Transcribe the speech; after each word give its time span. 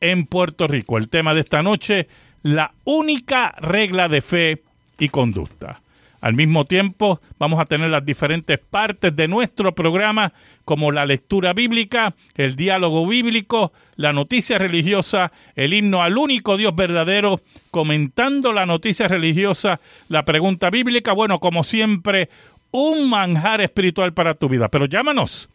en 0.00 0.24
Puerto 0.24 0.66
Rico. 0.66 0.96
El 0.96 1.10
tema 1.10 1.34
de 1.34 1.40
esta 1.40 1.62
noche, 1.62 2.08
la 2.40 2.72
única 2.84 3.54
regla 3.58 4.08
de 4.08 4.22
fe 4.22 4.62
y 4.98 5.10
conducta. 5.10 5.82
Al 6.26 6.34
mismo 6.34 6.64
tiempo, 6.64 7.20
vamos 7.38 7.60
a 7.60 7.66
tener 7.66 7.88
las 7.88 8.04
diferentes 8.04 8.58
partes 8.58 9.14
de 9.14 9.28
nuestro 9.28 9.76
programa, 9.76 10.32
como 10.64 10.90
la 10.90 11.06
lectura 11.06 11.52
bíblica, 11.52 12.16
el 12.34 12.56
diálogo 12.56 13.06
bíblico, 13.06 13.72
la 13.94 14.12
noticia 14.12 14.58
religiosa, 14.58 15.30
el 15.54 15.72
himno 15.72 16.02
al 16.02 16.18
único 16.18 16.56
Dios 16.56 16.74
verdadero, 16.74 17.42
comentando 17.70 18.52
la 18.52 18.66
noticia 18.66 19.06
religiosa, 19.06 19.78
la 20.08 20.24
pregunta 20.24 20.68
bíblica, 20.68 21.12
bueno, 21.12 21.38
como 21.38 21.62
siempre, 21.62 22.28
un 22.72 23.08
manjar 23.08 23.60
espiritual 23.60 24.12
para 24.12 24.34
tu 24.34 24.48
vida. 24.48 24.66
Pero 24.66 24.86
llámanos, 24.86 25.48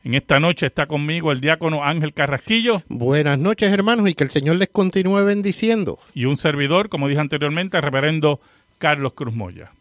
En 0.02 0.14
esta 0.14 0.40
noche 0.40 0.66
está 0.66 0.86
conmigo 0.86 1.30
el 1.30 1.42
diácono 1.42 1.84
Ángel 1.84 2.14
Carrasquillo. 2.14 2.82
Buenas 2.88 3.38
noches, 3.38 3.70
hermanos, 3.70 4.08
y 4.08 4.14
que 4.14 4.24
el 4.24 4.30
Señor 4.30 4.56
les 4.56 4.68
continúe 4.68 5.22
bendiciendo. 5.24 5.98
Y 6.14 6.24
un 6.24 6.38
servidor, 6.38 6.88
como 6.88 7.06
dije 7.06 7.20
anteriormente, 7.20 7.76
el 7.76 7.82
reverendo 7.82 8.40
Carlos 8.78 9.12
Cruz 9.12 9.34
Moya. 9.34 9.72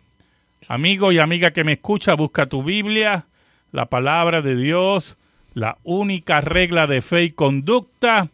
Amigo 0.68 1.14
y 1.14 1.20
amiga 1.20 1.52
que 1.52 1.64
me 1.64 1.74
escucha, 1.74 2.16
busca 2.16 2.48
tu 2.48 2.64
Biblia, 2.64 3.28
la 3.72 3.86
palabra 3.86 4.42
de 4.42 4.56
Dios, 4.56 5.16
la 5.60 5.78
única 5.84 6.42
regla 6.42 6.88
de 6.88 7.02
fe 7.02 7.24
y 7.24 7.32
conducta. 7.32 8.30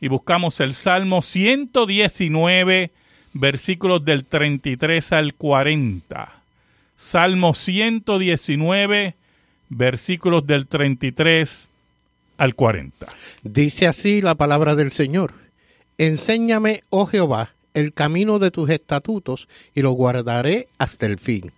Y 0.00 0.08
buscamos 0.08 0.60
el 0.60 0.74
Salmo 0.74 1.22
119, 1.22 2.90
versículos 3.32 4.04
del 4.04 4.24
33 4.24 5.12
al 5.12 5.34
40. 5.34 6.32
Salmo 6.96 7.54
119, 7.54 9.14
versículos 9.68 10.46
del 10.46 10.66
33 10.66 11.68
al 12.36 12.54
40. 12.54 13.06
Dice 13.42 13.86
así 13.86 14.20
la 14.20 14.34
palabra 14.34 14.74
del 14.74 14.92
Señor. 14.92 15.32
Enséñame, 15.96 16.82
oh 16.90 17.06
Jehová, 17.06 17.50
el 17.72 17.92
camino 17.92 18.38
de 18.40 18.50
tus 18.50 18.68
estatutos, 18.68 19.48
y 19.74 19.82
lo 19.82 19.92
guardaré 19.92 20.68
hasta 20.78 21.06
el 21.06 21.18
fin. 21.18 21.52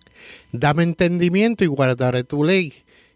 Dame 0.51 0.83
entendimiento 0.83 1.63
y 1.63 1.67
guardaré 1.67 2.23
tu 2.23 2.43
ley 2.43 2.73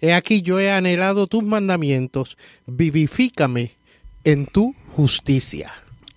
He 0.00 0.14
aquí 0.14 0.42
yo 0.42 0.58
he 0.58 0.70
anhelado 0.70 1.26
tus 1.26 1.42
mandamientos, 1.42 2.38
vivifícame 2.66 3.72
en 4.24 4.46
tu 4.46 4.74
justicia. 4.96 5.72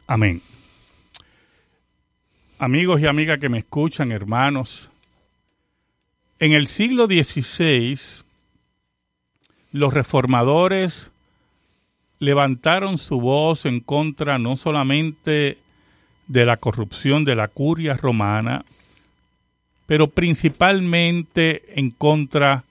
Amén. 0.07 0.41
Amigos 2.59 3.01
y 3.01 3.07
amigas 3.07 3.39
que 3.39 3.50
me 3.50 3.59
escuchan, 3.59 4.12
hermanos, 4.12 4.89
en 6.39 6.53
el 6.53 6.68
siglo 6.68 7.07
XVI 7.07 8.00
los 9.71 9.94
reformadores 9.94 11.12
levantaron 12.19 12.97
su 12.97 13.19
voz 13.19 13.65
en 13.65 13.81
contra 13.81 14.38
no 14.39 14.56
solamente 14.56 15.57
de 16.27 16.45
la 16.45 16.57
corrupción 16.57 17.25
de 17.25 17.36
la 17.36 17.50
curia 17.50 17.95
romana, 17.97 18.63
pero 19.88 20.07
principalmente 20.07 21.63
en 21.79 21.89
contra 21.91 22.63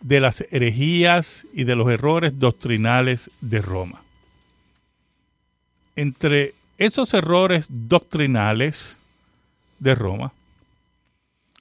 de 0.00 0.20
las 0.20 0.40
herejías 0.50 1.46
y 1.52 1.64
de 1.64 1.76
los 1.76 1.90
errores 1.90 2.38
doctrinales 2.38 3.30
de 3.40 3.60
Roma. 3.60 4.02
Entre 5.96 6.54
esos 6.78 7.12
errores 7.12 7.66
doctrinales 7.68 8.98
de 9.78 9.94
Roma, 9.94 10.32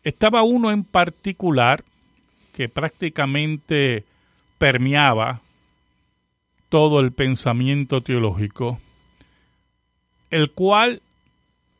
estaba 0.04 0.44
uno 0.44 0.72
en 0.72 0.84
particular 0.84 1.84
que 2.54 2.70
prácticamente 2.70 4.06
permeaba 4.58 5.42
todo 6.70 7.00
el 7.00 7.12
pensamiento 7.12 8.02
teológico, 8.02 8.80
el 10.30 10.52
cual 10.52 11.02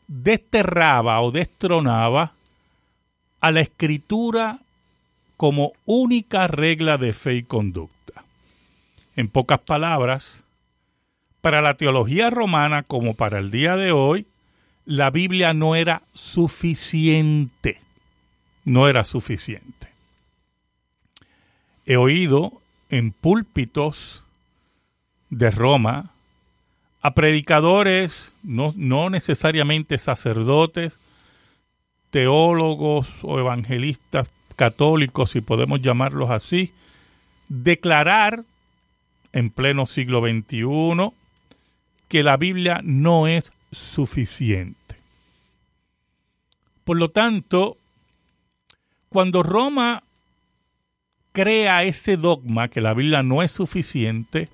desterraba 0.08 1.22
o 1.22 1.32
destronaba 1.32 2.34
a 3.40 3.52
la 3.52 3.62
escritura 3.62 4.60
como 5.40 5.72
única 5.86 6.48
regla 6.48 6.98
de 6.98 7.14
fe 7.14 7.36
y 7.36 7.44
conducta. 7.44 8.26
En 9.16 9.30
pocas 9.30 9.62
palabras, 9.62 10.44
para 11.40 11.62
la 11.62 11.76
teología 11.76 12.30
romana 12.30 12.84
como 12.84 13.14
para 13.14 13.40
el 13.40 13.50
día 13.50 13.78
de 13.78 13.94
hoy, 13.94 14.28
la 14.84 15.10
Biblia 15.12 15.54
no 15.54 15.78
era 15.78 16.02
suficiente. 16.14 17.80
No 18.66 18.90
era 18.90 19.06
suficiente. 19.06 19.88
He 21.86 21.96
oído 21.96 22.62
en 22.90 23.14
púlpitos 23.14 24.26
de 25.30 25.52
Roma 25.52 26.12
a 27.02 27.14
predicadores, 27.14 28.34
no, 28.44 28.74
no 28.76 29.10
necesariamente 29.10 30.00
sacerdotes, 30.00 31.00
teólogos 32.10 33.08
o 33.22 33.40
evangelistas 33.40 34.28
católicos, 34.60 35.30
si 35.32 35.40
podemos 35.40 35.82
llamarlos 35.82 36.30
así, 36.32 36.74
declarar 37.48 38.44
en 39.32 39.52
pleno 39.52 39.86
siglo 39.86 40.20
XXI 40.20 41.14
que 42.10 42.24
la 42.24 42.36
Biblia 42.36 42.82
no 42.84 43.26
es 43.28 43.54
suficiente. 43.72 44.98
Por 46.84 46.98
lo 46.98 47.10
tanto, 47.10 47.78
cuando 49.08 49.44
Roma 49.44 50.04
crea 51.32 51.84
ese 51.84 52.18
dogma 52.18 52.68
que 52.68 52.82
la 52.82 52.94
Biblia 52.94 53.24
no 53.24 53.42
es 53.42 53.54
suficiente, 53.54 54.50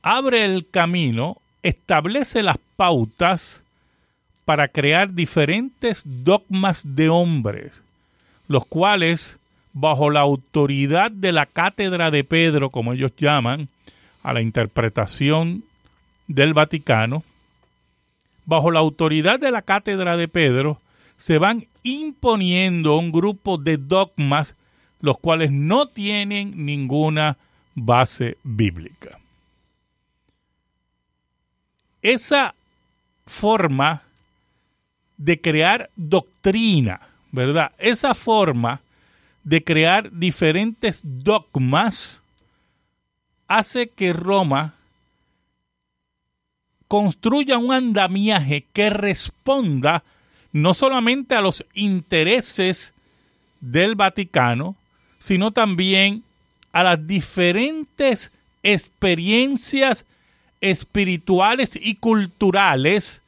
abre 0.00 0.46
el 0.46 0.66
camino, 0.70 1.36
establece 1.62 2.42
las 2.42 2.56
pautas 2.76 3.62
para 4.46 4.68
crear 4.68 5.12
diferentes 5.12 6.00
dogmas 6.06 6.80
de 6.84 7.10
hombres, 7.10 7.84
los 8.48 8.66
cuales, 8.66 9.38
bajo 9.72 10.10
la 10.10 10.20
autoridad 10.20 11.10
de 11.10 11.32
la 11.32 11.46
cátedra 11.46 12.10
de 12.10 12.24
Pedro, 12.24 12.70
como 12.70 12.92
ellos 12.92 13.12
llaman, 13.16 13.68
a 14.22 14.32
la 14.32 14.40
interpretación 14.40 15.64
del 16.26 16.54
Vaticano, 16.54 17.22
bajo 18.46 18.70
la 18.70 18.80
autoridad 18.80 19.38
de 19.38 19.50
la 19.50 19.62
cátedra 19.62 20.16
de 20.16 20.28
Pedro, 20.28 20.80
se 21.16 21.38
van 21.38 21.66
imponiendo 21.82 22.96
un 22.96 23.12
grupo 23.12 23.58
de 23.58 23.76
dogmas 23.76 24.56
los 25.04 25.18
cuales 25.18 25.52
no 25.52 25.88
tienen 25.88 26.64
ninguna 26.64 27.36
base 27.74 28.38
bíblica. 28.42 29.18
Esa 32.00 32.54
forma 33.26 34.02
de 35.18 35.40
crear 35.42 35.90
doctrina, 35.94 37.00
¿verdad? 37.34 37.72
Esa 37.78 38.14
forma 38.14 38.80
de 39.42 39.62
crear 39.62 40.10
diferentes 40.12 41.00
dogmas 41.02 42.22
hace 43.48 43.88
que 43.88 44.12
Roma 44.12 44.74
construya 46.86 47.58
un 47.58 47.72
andamiaje 47.72 48.66
que 48.72 48.88
responda 48.88 50.04
no 50.52 50.74
solamente 50.74 51.34
a 51.34 51.40
los 51.40 51.64
intereses 51.74 52.92
del 53.60 53.96
Vaticano, 53.96 54.76
sino 55.18 55.50
también 55.50 56.22
a 56.72 56.84
las 56.84 57.04
diferentes 57.04 58.30
experiencias 58.62 60.06
espirituales 60.60 61.72
y 61.74 61.96
culturales 61.96 63.20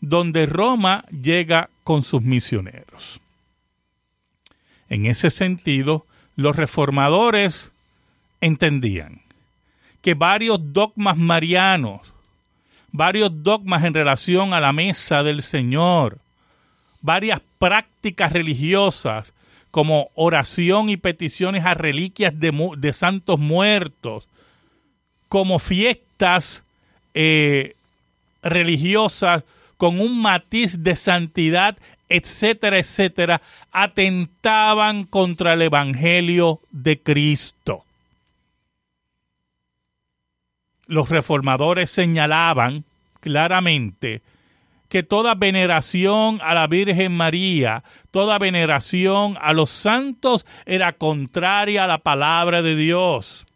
donde 0.00 0.46
Roma 0.46 1.04
llega 1.10 1.68
con 1.82 2.04
sus 2.04 2.22
misioneros. 2.22 3.20
En 4.90 5.06
ese 5.06 5.30
sentido, 5.30 6.04
los 6.36 6.56
reformadores 6.56 7.72
entendían 8.40 9.22
que 10.02 10.14
varios 10.14 10.58
dogmas 10.72 11.16
marianos, 11.16 12.00
varios 12.90 13.30
dogmas 13.42 13.84
en 13.84 13.94
relación 13.94 14.52
a 14.52 14.60
la 14.60 14.72
mesa 14.72 15.22
del 15.22 15.42
Señor, 15.42 16.18
varias 17.00 17.40
prácticas 17.58 18.32
religiosas 18.32 19.32
como 19.70 20.10
oración 20.14 20.88
y 20.88 20.96
peticiones 20.96 21.64
a 21.64 21.74
reliquias 21.74 22.34
de, 22.38 22.92
santos 22.92 23.38
muertos, 23.38 24.26
como 25.28 25.60
fiestas 25.60 26.64
eh, 27.14 27.76
religiosas 28.42 29.44
con 29.76 30.00
un 30.00 30.20
matiz 30.20 30.82
de 30.82 30.96
santidad, 30.96 31.78
etcétera, 32.10 32.78
etcétera, 32.78 33.40
atentaban 33.70 35.04
contra 35.04 35.54
el 35.54 35.62
Evangelio 35.62 36.60
de 36.70 37.00
Cristo. 37.00 37.84
Los 40.86 41.08
reformadores 41.08 41.88
señalaban 41.88 42.84
claramente 43.20 44.22
que 44.88 45.04
toda 45.04 45.36
veneración 45.36 46.40
a 46.42 46.52
la 46.52 46.66
Virgen 46.66 47.12
María, 47.12 47.84
toda 48.10 48.40
veneración 48.40 49.38
a 49.40 49.52
los 49.52 49.70
santos 49.70 50.44
era 50.66 50.92
contraria 50.94 51.84
a 51.84 51.86
la 51.86 51.98
palabra 51.98 52.60
de 52.60 52.74
Dios. 52.74 53.46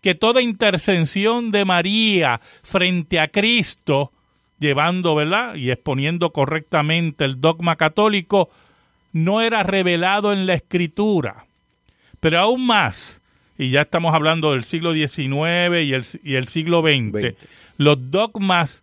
Que 0.00 0.14
toda 0.14 0.40
intercesión 0.40 1.50
de 1.50 1.64
María 1.64 2.40
frente 2.62 3.18
a 3.18 3.26
Cristo 3.26 4.12
llevando, 4.62 5.14
¿verdad? 5.14 5.56
Y 5.56 5.70
exponiendo 5.70 6.30
correctamente 6.30 7.26
el 7.26 7.42
dogma 7.42 7.76
católico, 7.76 8.48
no 9.12 9.42
era 9.42 9.62
revelado 9.62 10.32
en 10.32 10.46
la 10.46 10.54
escritura. 10.54 11.44
Pero 12.20 12.40
aún 12.40 12.66
más, 12.66 13.20
y 13.58 13.70
ya 13.70 13.82
estamos 13.82 14.14
hablando 14.14 14.52
del 14.52 14.64
siglo 14.64 14.94
XIX 14.94 15.84
y 15.84 15.92
el, 15.92 16.06
y 16.24 16.34
el 16.36 16.48
siglo 16.48 16.80
XX, 16.80 17.34
los 17.76 18.10
dogmas 18.10 18.82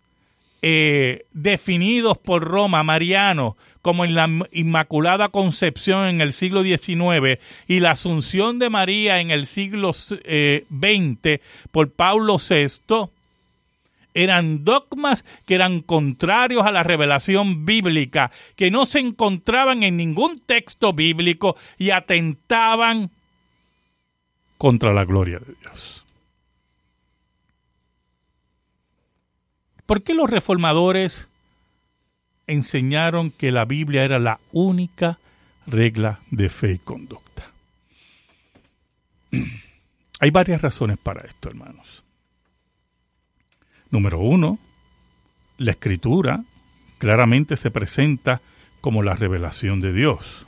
eh, 0.62 1.24
definidos 1.32 2.18
por 2.18 2.44
Roma, 2.44 2.82
Mariano, 2.82 3.56
como 3.82 4.04
en 4.04 4.14
la 4.14 4.28
Inmaculada 4.52 5.30
Concepción 5.30 6.06
en 6.06 6.20
el 6.20 6.34
siglo 6.34 6.62
XIX 6.62 7.40
y 7.66 7.80
la 7.80 7.92
Asunción 7.92 8.58
de 8.58 8.68
María 8.68 9.20
en 9.20 9.30
el 9.30 9.46
siglo 9.46 9.94
XX 9.94 10.18
eh, 10.24 11.40
por 11.70 11.90
Pablo 11.90 12.36
VI, 12.36 13.10
eran 14.14 14.64
dogmas 14.64 15.24
que 15.46 15.54
eran 15.54 15.80
contrarios 15.80 16.66
a 16.66 16.72
la 16.72 16.82
revelación 16.82 17.64
bíblica, 17.64 18.30
que 18.56 18.70
no 18.70 18.86
se 18.86 19.00
encontraban 19.00 19.82
en 19.82 19.96
ningún 19.96 20.40
texto 20.40 20.92
bíblico 20.92 21.56
y 21.78 21.90
atentaban 21.90 23.10
contra 24.58 24.92
la 24.92 25.04
gloria 25.04 25.38
de 25.38 25.54
Dios. 25.60 26.04
¿Por 29.86 30.02
qué 30.02 30.14
los 30.14 30.30
reformadores 30.30 31.28
enseñaron 32.46 33.30
que 33.30 33.50
la 33.50 33.64
Biblia 33.64 34.04
era 34.04 34.18
la 34.18 34.38
única 34.52 35.18
regla 35.66 36.20
de 36.30 36.48
fe 36.48 36.72
y 36.74 36.78
conducta? 36.78 37.50
Hay 40.20 40.30
varias 40.30 40.60
razones 40.60 40.98
para 40.98 41.26
esto, 41.26 41.48
hermanos. 41.48 42.04
Número 43.90 44.20
uno, 44.20 44.58
la 45.58 45.72
escritura 45.72 46.44
claramente 46.98 47.56
se 47.56 47.70
presenta 47.70 48.40
como 48.80 49.02
la 49.02 49.14
revelación 49.14 49.80
de 49.80 49.92
Dios. 49.92 50.46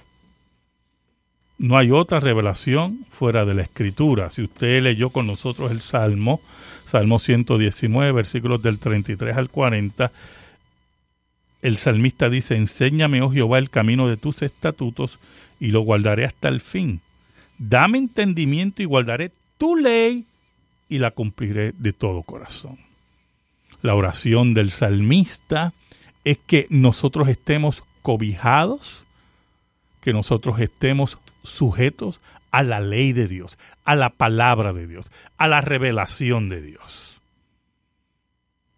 No 1.59 1.77
hay 1.77 1.91
otra 1.91 2.21
revelación 2.21 3.05
fuera 3.11 3.45
de 3.45 3.55
la 3.55 3.63
escritura. 3.63 4.31
Si 4.31 4.43
usted 4.43 4.83
leyó 4.83 5.11
con 5.11 5.27
nosotros 5.27 5.71
el 5.71 5.81
Salmo, 5.81 6.41
Salmo 6.87 7.19
119, 7.19 8.13
versículos 8.13 8.63
del 8.63 8.79
33 8.79 9.37
al 9.37 9.51
40, 9.51 10.13
el 11.63 11.77
salmista 11.77 12.29
dice, 12.29 12.57
enséñame, 12.57 13.23
oh 13.23 13.31
Jehová, 13.31 13.59
el 13.59 13.71
camino 13.71 14.09
de 14.09 14.17
tus 14.17 14.43
estatutos 14.43 15.19
y 15.61 15.69
lo 15.69 15.81
guardaré 15.83 16.25
hasta 16.25 16.49
el 16.49 16.61
fin. 16.61 17.01
Dame 17.59 17.99
entendimiento 17.99 18.83
y 18.83 18.87
guardaré 18.87 19.31
tu 19.59 19.77
ley 19.77 20.27
y 20.89 20.99
la 20.99 21.13
cumpliré 21.13 21.73
de 21.73 21.93
todo 21.93 22.23
corazón 22.23 22.92
la 23.83 23.95
oración 23.95 24.55
del 24.55 24.71
salmista 24.71 25.73
es 26.25 26.39
que 26.39 26.67
nosotros 26.71 27.29
estemos 27.29 27.83
cobijados, 28.03 29.05
que 30.01 30.13
nosotros 30.13 30.61
estemos 30.61 31.19
sujetos 31.43 32.21
a 32.53 32.63
la 32.63 32.81
ley 32.81 33.13
de 33.13 33.27
Dios, 33.27 33.59
a 33.85 33.97
la 33.97 34.11
palabra 34.11 34.73
de 34.73 34.87
Dios, 34.87 35.11
a 35.37 35.49
la 35.49 35.61
revelación 35.61 36.49
de 36.49 36.63
Dios. 36.63 37.21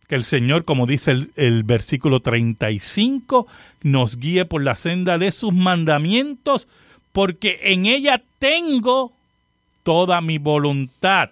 Que 0.08 0.14
el 0.14 0.24
Señor, 0.24 0.64
como 0.64 0.86
dice 0.86 1.10
el, 1.10 1.32
el, 1.36 1.62
versículo 1.64 2.20
35, 2.20 3.46
nos 3.82 4.16
guíe 4.18 4.44
por 4.44 4.62
la 4.62 4.74
senda 4.74 5.18
de 5.18 5.32
sus 5.32 5.52
mandamientos, 5.52 6.66
porque 7.12 7.60
en 7.62 7.86
ella 7.86 8.22
tengo 8.38 9.12
toda 9.82 10.20
mi 10.20 10.38
voluntad 10.38 11.30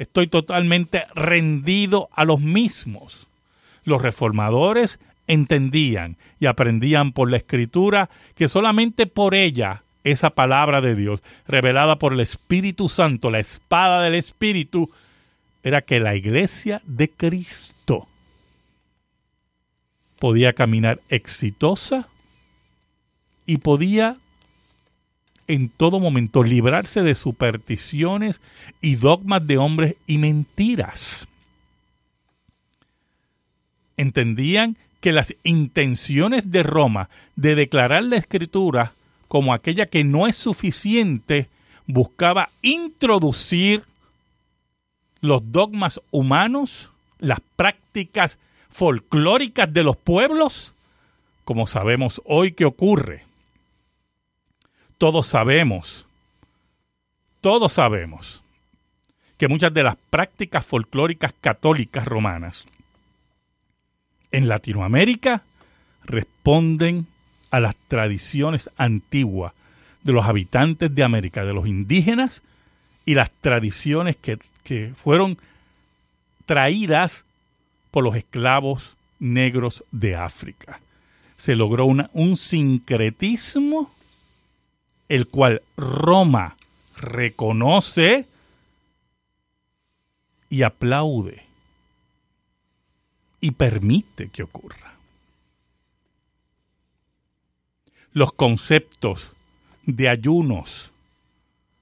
estoy 0.00 0.28
totalmente 0.28 1.04
rendido 1.14 2.08
a 2.14 2.24
los 2.24 2.40
mismos. 2.40 3.26
Los 3.84 4.00
reformadores 4.00 4.98
entendían 5.26 6.16
y 6.40 6.46
aprendían 6.46 7.12
por 7.12 7.30
la 7.30 7.36
escritura 7.36 8.08
que 8.34 8.48
solamente 8.48 9.06
por 9.06 9.34
ella 9.34 9.82
esa 10.02 10.30
palabra 10.30 10.80
de 10.80 10.94
Dios, 10.94 11.20
revelada 11.46 11.96
por 11.96 12.14
el 12.14 12.20
Espíritu 12.20 12.88
Santo, 12.88 13.30
la 13.30 13.40
espada 13.40 14.02
del 14.02 14.14
Espíritu, 14.14 14.90
era 15.62 15.82
que 15.82 16.00
la 16.00 16.16
iglesia 16.16 16.80
de 16.86 17.10
Cristo 17.10 18.08
podía 20.18 20.54
caminar 20.54 21.00
exitosa 21.10 22.08
y 23.44 23.58
podía 23.58 24.16
en 25.50 25.68
todo 25.68 25.98
momento 25.98 26.44
librarse 26.44 27.02
de 27.02 27.16
supersticiones 27.16 28.40
y 28.80 28.94
dogmas 28.94 29.44
de 29.44 29.58
hombres 29.58 29.96
y 30.06 30.18
mentiras. 30.18 31.26
Entendían 33.96 34.76
que 35.00 35.10
las 35.10 35.34
intenciones 35.42 36.52
de 36.52 36.62
Roma 36.62 37.08
de 37.34 37.56
declarar 37.56 38.04
la 38.04 38.16
escritura 38.16 38.92
como 39.26 39.52
aquella 39.52 39.86
que 39.86 40.04
no 40.04 40.28
es 40.28 40.36
suficiente 40.36 41.48
buscaba 41.88 42.50
introducir 42.62 43.82
los 45.20 45.50
dogmas 45.50 46.00
humanos, 46.12 46.90
las 47.18 47.40
prácticas 47.56 48.38
folclóricas 48.70 49.72
de 49.72 49.82
los 49.82 49.96
pueblos, 49.96 50.74
como 51.44 51.66
sabemos 51.66 52.22
hoy 52.24 52.52
que 52.52 52.66
ocurre 52.66 53.29
todos 55.00 55.28
sabemos, 55.28 56.04
todos 57.40 57.72
sabemos 57.72 58.42
que 59.38 59.48
muchas 59.48 59.72
de 59.72 59.82
las 59.82 59.96
prácticas 59.96 60.66
folclóricas 60.66 61.32
católicas 61.40 62.04
romanas 62.04 62.66
en 64.30 64.46
Latinoamérica 64.46 65.42
responden 66.04 67.06
a 67.50 67.60
las 67.60 67.76
tradiciones 67.88 68.68
antiguas 68.76 69.54
de 70.02 70.12
los 70.12 70.26
habitantes 70.26 70.94
de 70.94 71.02
América, 71.02 71.46
de 71.46 71.54
los 71.54 71.66
indígenas, 71.66 72.42
y 73.06 73.14
las 73.14 73.30
tradiciones 73.30 74.16
que, 74.16 74.38
que 74.64 74.92
fueron 75.02 75.38
traídas 76.44 77.24
por 77.90 78.04
los 78.04 78.16
esclavos 78.16 78.94
negros 79.18 79.82
de 79.92 80.14
África. 80.14 80.78
Se 81.38 81.56
logró 81.56 81.86
un 81.86 82.36
sincretismo 82.36 83.90
el 85.10 85.26
cual 85.26 85.60
Roma 85.76 86.56
reconoce 86.96 88.26
y 90.48 90.62
aplaude 90.62 91.42
y 93.40 93.50
permite 93.50 94.28
que 94.28 94.44
ocurra. 94.44 94.94
Los 98.12 98.32
conceptos 98.32 99.32
de 99.84 100.08
ayunos, 100.08 100.92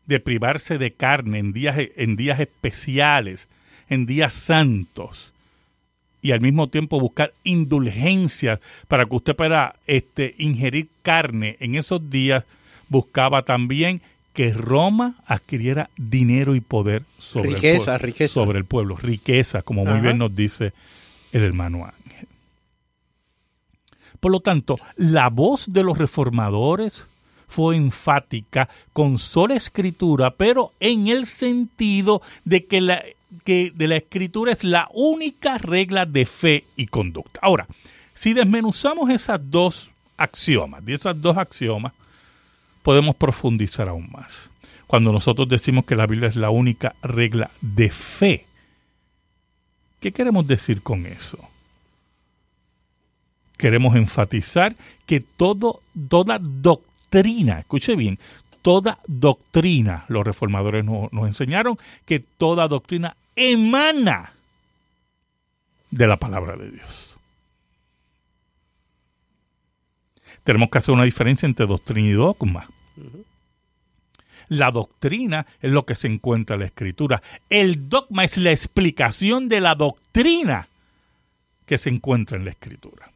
de 0.06 0.20
privarse 0.20 0.78
de 0.78 0.92
carne 0.92 1.38
en 1.38 1.52
días, 1.52 1.76
en 1.96 2.16
días 2.16 2.40
especiales, 2.40 3.46
en 3.90 4.06
días 4.06 4.32
santos, 4.32 5.34
y 6.22 6.32
al 6.32 6.40
mismo 6.40 6.68
tiempo 6.68 6.98
buscar 6.98 7.34
indulgencias 7.44 8.58
para 8.88 9.04
que 9.04 9.16
usted 9.16 9.36
pueda 9.36 9.76
este, 9.86 10.34
ingerir 10.38 10.88
carne 11.02 11.58
en 11.60 11.74
esos 11.74 12.08
días 12.08 12.44
buscaba 12.88 13.42
también 13.42 14.00
que 14.32 14.52
Roma 14.52 15.16
adquiriera 15.26 15.90
dinero 15.96 16.54
y 16.54 16.60
poder 16.60 17.02
sobre, 17.18 17.50
el, 17.50 17.78
pueblo, 17.80 18.28
sobre 18.28 18.58
el 18.58 18.64
pueblo, 18.64 18.96
riqueza, 18.96 19.62
como 19.62 19.84
muy 19.84 20.00
bien 20.00 20.18
nos 20.18 20.34
dice 20.34 20.72
el 21.32 21.42
hermano 21.42 21.84
Ángel. 21.84 22.28
Por 24.20 24.32
lo 24.32 24.40
tanto, 24.40 24.78
la 24.96 25.28
voz 25.28 25.72
de 25.72 25.82
los 25.82 25.98
reformadores 25.98 27.04
fue 27.48 27.76
enfática 27.76 28.68
con 28.92 29.18
sola 29.18 29.54
escritura, 29.54 30.30
pero 30.30 30.72
en 30.80 31.08
el 31.08 31.26
sentido 31.26 32.22
de 32.44 32.66
que 32.66 32.80
la, 32.80 33.02
que 33.44 33.72
de 33.74 33.88
la 33.88 33.96
escritura 33.96 34.52
es 34.52 34.64
la 34.64 34.88
única 34.92 35.58
regla 35.58 36.06
de 36.06 36.26
fe 36.26 36.64
y 36.76 36.86
conducta. 36.86 37.40
Ahora, 37.42 37.66
si 38.14 38.34
desmenuzamos 38.34 39.10
esas 39.10 39.40
dos 39.50 39.90
axiomas, 40.16 40.84
de 40.84 40.94
esas 40.94 41.20
dos 41.20 41.36
axiomas, 41.36 41.92
podemos 42.82 43.16
profundizar 43.16 43.88
aún 43.88 44.08
más. 44.10 44.50
Cuando 44.86 45.12
nosotros 45.12 45.48
decimos 45.48 45.84
que 45.84 45.96
la 45.96 46.06
Biblia 46.06 46.28
es 46.28 46.36
la 46.36 46.50
única 46.50 46.94
regla 47.02 47.50
de 47.60 47.90
fe, 47.90 48.46
¿qué 50.00 50.12
queremos 50.12 50.46
decir 50.46 50.82
con 50.82 51.04
eso? 51.04 51.38
Queremos 53.58 53.96
enfatizar 53.96 54.76
que 55.04 55.20
toda 55.20 56.38
doctrina, 56.38 57.58
escuche 57.58 57.96
bien, 57.96 58.18
toda 58.62 58.98
doctrina, 59.06 60.04
los 60.08 60.24
reformadores 60.24 60.84
nos 60.84 61.26
enseñaron 61.26 61.76
que 62.06 62.20
toda 62.20 62.68
doctrina 62.68 63.16
emana 63.36 64.32
de 65.90 66.06
la 66.06 66.16
palabra 66.16 66.56
de 66.56 66.70
Dios. 66.70 67.17
Tenemos 70.48 70.70
que 70.70 70.78
hacer 70.78 70.94
una 70.94 71.04
diferencia 71.04 71.46
entre 71.46 71.66
doctrina 71.66 72.08
y 72.08 72.12
dogma. 72.12 72.70
La 74.48 74.70
doctrina 74.70 75.46
es 75.60 75.70
lo 75.70 75.84
que 75.84 75.94
se 75.94 76.06
encuentra 76.06 76.54
en 76.54 76.60
la 76.60 76.66
escritura. 76.68 77.22
El 77.50 77.90
dogma 77.90 78.24
es 78.24 78.38
la 78.38 78.50
explicación 78.50 79.50
de 79.50 79.60
la 79.60 79.74
doctrina 79.74 80.68
que 81.66 81.76
se 81.76 81.90
encuentra 81.90 82.38
en 82.38 82.46
la 82.46 82.52
escritura. 82.52 83.12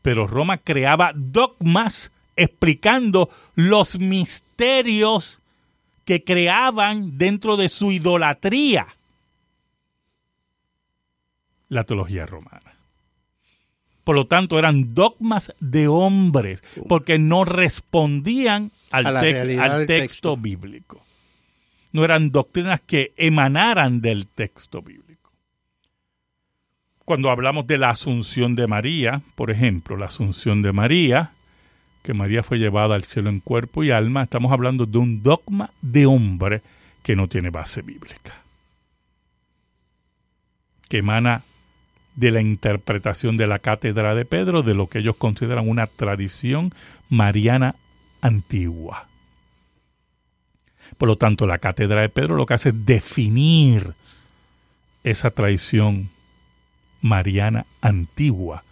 Pero 0.00 0.28
Roma 0.28 0.58
creaba 0.58 1.10
dogmas 1.12 2.12
explicando 2.36 3.30
los 3.56 3.98
misterios 3.98 5.40
que 6.04 6.22
creaban 6.22 7.18
dentro 7.18 7.56
de 7.56 7.68
su 7.68 7.90
idolatría. 7.90 8.86
La 11.68 11.82
teología 11.82 12.26
romana. 12.26 12.77
Por 14.08 14.16
lo 14.16 14.26
tanto, 14.26 14.58
eran 14.58 14.94
dogmas 14.94 15.54
de 15.60 15.86
hombres, 15.86 16.64
porque 16.88 17.18
no 17.18 17.44
respondían 17.44 18.72
al, 18.90 19.20
texto, 19.86 20.34
bíblico. 20.34 21.04
No 21.92 22.06
eran 22.06 22.30
doctrinas 22.30 22.80
que 22.80 23.12
emanaran 23.18 24.00
del 24.00 24.26
texto 24.26 24.80
bíblico. 24.80 25.30
Cuando 27.04 27.28
hablamos 27.28 27.66
de 27.66 27.76
la 27.76 27.90
asunción 27.90 28.56
de 28.56 28.66
María, 28.66 29.20
por 29.34 29.50
ejemplo, 29.50 29.98
la 29.98 30.06
asunción 30.06 30.62
de 30.62 30.72
María, 30.72 31.32
que 32.02 32.14
María 32.14 32.42
fue 32.42 32.56
llevada 32.56 32.94
al 32.94 33.04
cielo 33.04 33.28
en 33.28 33.40
cuerpo 33.40 33.84
y 33.84 33.90
alma, 33.90 34.22
estamos 34.22 34.52
hablando 34.52 34.86
de 34.86 34.96
un 34.96 35.22
dogma 35.22 35.70
de 35.82 36.06
hombre 36.06 36.62
que 37.02 37.14
no 37.14 37.28
tiene 37.28 37.50
base 37.50 37.82
bíblica, 37.82 38.42
que 40.88 40.96
emana 40.96 41.42
de 42.18 42.32
la 42.32 42.40
interpretación 42.40 43.36
de 43.36 43.46
la 43.46 43.60
cátedra 43.60 44.16
de 44.16 44.24
Pedro, 44.24 44.64
de 44.64 44.74
lo 44.74 44.88
que 44.88 44.98
ellos 44.98 45.14
consideran 45.14 45.68
una 45.68 45.86
tradición 45.86 46.74
mariana 47.08 47.76
antigua. 48.20 49.06
Por 50.96 51.06
lo 51.06 51.16
tanto, 51.16 51.46
la 51.46 51.58
cátedra 51.58 52.00
de 52.00 52.08
Pedro 52.08 52.34
lo 52.34 52.44
que 52.44 52.54
hace 52.54 52.70
es 52.70 52.86
definir 52.86 53.94
esa 55.04 55.30
tradición 55.30 56.10
mariana 57.02 57.66
antigua. 57.82 58.64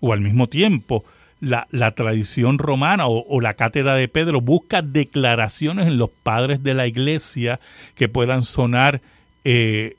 O 0.00 0.14
al 0.14 0.22
mismo 0.22 0.46
tiempo, 0.46 1.04
la, 1.40 1.66
tradición 1.94 2.56
romana 2.56 3.04
o, 3.06 3.38
la 3.42 3.52
cátedra 3.52 3.96
de 3.96 4.08
Pedro 4.08 4.40
busca 4.40 4.80
declaraciones 4.80 5.88
en 5.88 5.98
los 5.98 6.08
padres 6.08 6.62
de 6.62 6.72
la 6.72 6.86
iglesia 6.86 7.60
que 7.96 8.08
puedan 8.08 8.44
sonar 8.44 9.02
eh, 9.44 9.96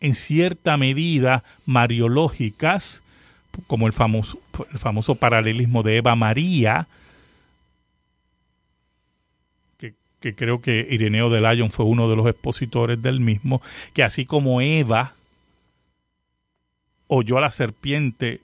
en 0.00 0.14
cierta 0.14 0.76
medida 0.76 1.44
mariológicas, 1.66 3.02
como 3.66 3.86
el 3.86 3.92
famoso, 3.92 4.40
el 4.72 4.78
famoso 4.78 5.16
paralelismo 5.16 5.82
de 5.82 5.96
Eva 5.96 6.14
María, 6.14 6.86
que, 9.78 9.94
que, 10.20 10.34
creo 10.34 10.60
que 10.60 10.86
Ireneo 10.90 11.30
de 11.30 11.40
Lyon 11.40 11.70
fue 11.70 11.84
uno 11.84 12.08
de 12.08 12.16
los 12.16 12.26
expositores 12.26 13.02
del 13.02 13.20
mismo, 13.20 13.60
que 13.94 14.02
así 14.02 14.26
como 14.26 14.60
Eva 14.60 15.14
oyó 17.08 17.38
a 17.38 17.40
la 17.40 17.50
serpiente 17.50 18.40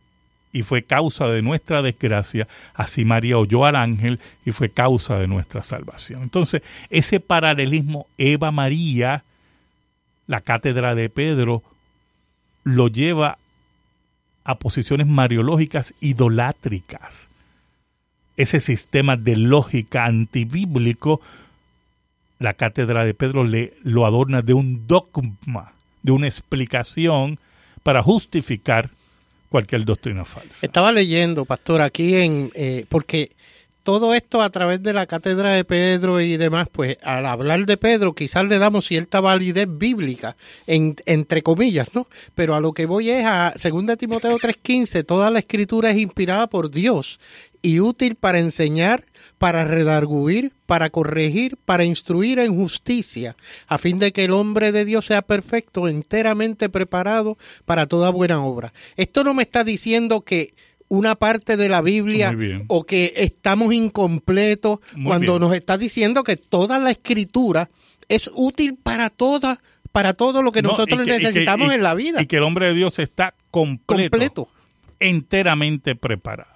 y 0.55 0.63
fue 0.63 0.85
causa 0.85 1.27
de 1.27 1.43
nuestra 1.43 1.83
desgracia, 1.83 2.47
así 2.75 3.05
María 3.05 3.39
oyó 3.39 3.65
al 3.67 3.75
ángel 3.75 4.21
y 4.47 4.53
fue 4.53 4.71
causa 4.71 5.19
de 5.19 5.27
nuestra 5.27 5.65
salvación. 5.65 6.23
Entonces, 6.23 6.63
ese 6.91 7.19
paralelismo 7.19 8.07
Eva-María 8.19 9.25
la 10.27 10.41
cátedra 10.41 10.95
de 10.95 11.09
Pedro 11.09 11.63
lo 12.65 12.89
lleva 12.89 13.39
a 14.45 14.59
posiciones 14.59 15.07
mariológicas 15.07 15.95
idolátricas. 16.01 17.29
Ese 18.37 18.61
sistema 18.61 19.17
de 19.17 19.37
lógica 19.37 20.05
antibíblico, 20.05 21.21
la 22.39 22.55
cátedra 22.55 23.05
de 23.05 23.15
Pedro 23.15 23.45
le, 23.45 23.75
lo 23.83 24.07
adorna 24.07 24.43
de 24.43 24.55
un 24.55 24.87
dogma, 24.87 25.73
de 26.03 26.13
una 26.13 26.27
explicación 26.27 27.39
para 27.83 28.03
justificar 28.03 28.91
cualquier 29.49 29.85
doctrina 29.85 30.25
falsa. 30.25 30.59
Estaba 30.63 30.91
leyendo, 30.91 31.45
pastor, 31.45 31.81
aquí 31.81 32.17
en, 32.17 32.51
eh, 32.55 32.87
porque 32.89 33.31
todo 33.85 34.15
esto 34.15 34.41
a 34.41 34.51
través 34.51 34.83
de 34.83 34.95
la 34.95 35.07
cátedra 35.07 35.51
de 35.51 35.65
Pedro 35.65 36.21
y 36.21 36.37
demás, 36.39 36.69
pues 36.73 36.99
al 37.03 37.27
hablar 37.27 37.67
de 37.67 37.77
Pedro 37.77 38.15
quizás 38.15 38.47
le 38.47 38.59
damos 38.59 38.87
cierta 38.87 39.21
validez 39.21 39.69
bíblica, 39.71 40.37
en, 40.67 40.97
entre 41.05 41.43
comillas, 41.43 41.89
¿no? 41.95 42.09
Pero 42.35 42.55
a 42.55 42.61
lo 42.61 42.73
que 42.73 42.87
voy 42.87 43.11
es 43.11 43.25
a 43.27 43.53
2 43.63 43.99
Timoteo 43.99 44.39
3:15, 44.39 45.05
toda 45.05 45.31
la 45.31 45.39
escritura 45.39 45.91
es 45.91 45.99
inspirada 45.99 46.49
por 46.49 46.71
Dios 46.71 47.21
y 47.61 47.81
útil 47.81 48.15
para 48.15 48.39
enseñar, 48.39 49.05
para 49.39 49.65
redarguir, 49.65 50.53
para 50.67 50.89
corregir, 50.89 51.59
para 51.65 51.85
instruir 51.85 52.39
en 52.39 52.57
justicia, 52.57 53.37
a 53.67 53.77
fin 53.77 53.99
de 53.99 54.13
que 54.13 54.25
el 54.25 54.33
hombre 54.33 54.73
de 54.73 54.87
Dios 54.87 55.07
sea 55.07 55.23
perfecto, 55.23 55.89
enteramente 55.89 56.71
preparado 56.71 57.37
para 57.67 57.87
toda 57.87 58.11
buena 58.11 58.43
obra. 58.43 58.73
Esto 58.97 59.25
no 59.25 59.35
me 59.35 59.43
está 59.43 59.63
diciendo 59.63 60.23
que 60.23 60.55
una 60.95 61.15
parte 61.15 61.57
de 61.57 61.69
la 61.69 61.83
Biblia 61.83 62.37
o 62.69 62.85
que 62.85 63.13
estamos 63.17 63.73
incompletos 63.75 64.79
cuando 65.05 65.39
nos 65.39 65.55
está 65.55 65.77
diciendo 65.79 66.25
que 66.25 66.37
toda 66.37 66.79
la 66.79 66.91
escritura 66.91 67.71
es 68.09 68.31
útil 68.35 68.77
para 68.83 69.11
toda 69.11 69.61
para 69.93 70.15
todo 70.15 70.43
lo 70.43 70.51
que 70.51 70.61
nosotros 70.63 71.07
necesitamos 71.07 71.73
en 71.73 71.83
la 71.85 71.95
vida. 71.95 72.21
Y 72.21 72.27
que 72.27 72.39
el 72.39 72.43
hombre 72.43 72.67
de 72.67 72.75
Dios 72.75 72.99
está 72.99 73.35
completo. 73.53 74.49
enteramente 74.99 75.95
preparado. 75.95 76.54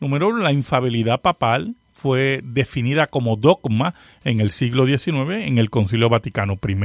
Número 0.00 0.28
uno, 0.28 0.38
la 0.38 0.52
infabilidad 0.52 1.20
papal 1.20 1.74
fue 1.94 2.40
definida 2.44 3.08
como 3.08 3.36
dogma 3.36 3.94
en 4.24 4.40
el 4.40 4.50
siglo 4.50 4.86
XIX 4.86 5.46
en 5.46 5.58
el 5.58 5.68
Concilio 5.68 6.08
Vaticano 6.08 6.54
I. 6.54 6.76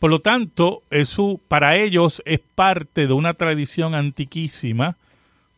Por 0.00 0.10
lo 0.10 0.18
tanto, 0.18 0.82
eso 0.90 1.40
para 1.46 1.76
ellos 1.76 2.20
es 2.26 2.40
parte 2.40 3.06
de 3.06 3.12
una 3.12 3.34
tradición 3.34 3.94
antiquísima 3.94 4.96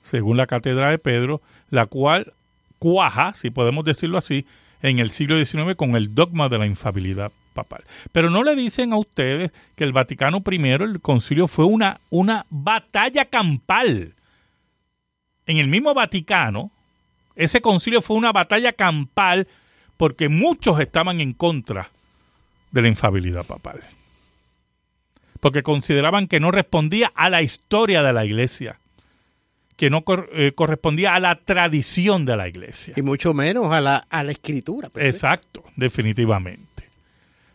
según 0.05 0.37
la 0.37 0.47
Cátedra 0.47 0.91
de 0.91 0.99
Pedro, 0.99 1.43
la 1.71 1.87
cual 1.87 2.33
cuaja, 2.79 3.35
si 3.35 3.51
podemos 3.51 3.85
decirlo 3.85 4.19
así, 4.19 4.47
en 4.83 4.99
el 4.99 5.11
siglo 5.11 5.43
XIX 5.43 5.75
con 5.77 5.97
el 5.97 6.15
dogma 6.15 6.49
de 6.49 6.59
la 6.59 6.67
infabilidad 6.67 7.33
papal. 7.55 7.85
Pero 8.13 8.29
no 8.29 8.43
le 8.43 8.55
dicen 8.55 8.93
a 8.93 8.99
ustedes 8.99 9.51
que 9.75 9.85
el 9.85 9.93
Vaticano 9.93 10.43
I, 10.47 10.57
el 10.69 11.01
concilio, 11.01 11.49
fue 11.49 11.65
una, 11.65 12.01
una 12.11 12.45
batalla 12.51 13.25
campal. 13.25 14.15
En 15.47 15.57
el 15.57 15.69
mismo 15.69 15.95
Vaticano, 15.95 16.71
ese 17.35 17.63
concilio 17.63 18.03
fue 18.03 18.17
una 18.17 18.33
batalla 18.33 18.73
campal 18.73 19.49
porque 19.97 20.29
muchos 20.29 20.79
estaban 20.81 21.21
en 21.21 21.33
contra 21.33 21.91
de 22.73 22.83
la 22.83 22.89
infabilidad 22.89 23.47
papal. 23.47 23.81
Porque 25.41 25.63
consideraban 25.63 26.27
que 26.27 26.41
no 26.41 26.51
respondía 26.51 27.11
a 27.15 27.31
la 27.31 27.41
historia 27.41 28.03
de 28.03 28.13
la 28.13 28.25
iglesia 28.25 28.79
que 29.77 29.91
no 29.91 30.05
eh, 30.33 30.53
correspondía 30.55 31.15
a 31.15 31.21
la 31.21 31.37
tradición 31.37 32.25
de 32.25 32.37
la 32.37 32.49
iglesia. 32.49 32.95
Y 32.97 33.03
mucho 33.03 33.35
menos 33.35 33.73
a 33.73 33.81
la, 33.81 33.97
a 34.09 34.25
la 34.25 34.33
escritura. 34.33 34.91
Exacto, 34.97 35.65
definitivamente. 35.77 36.89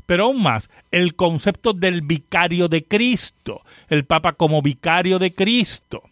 Pero 0.05 0.25
aún 0.25 0.41
más, 0.41 0.69
el 0.91 1.15
concepto 1.15 1.73
del 1.73 2.01
vicario 2.01 2.67
de 2.67 2.83
Cristo, 2.83 3.61
el 3.89 4.05
Papa 4.05 4.33
como 4.33 4.61
vicario 4.61 5.19
de 5.19 5.33
Cristo, 5.33 6.03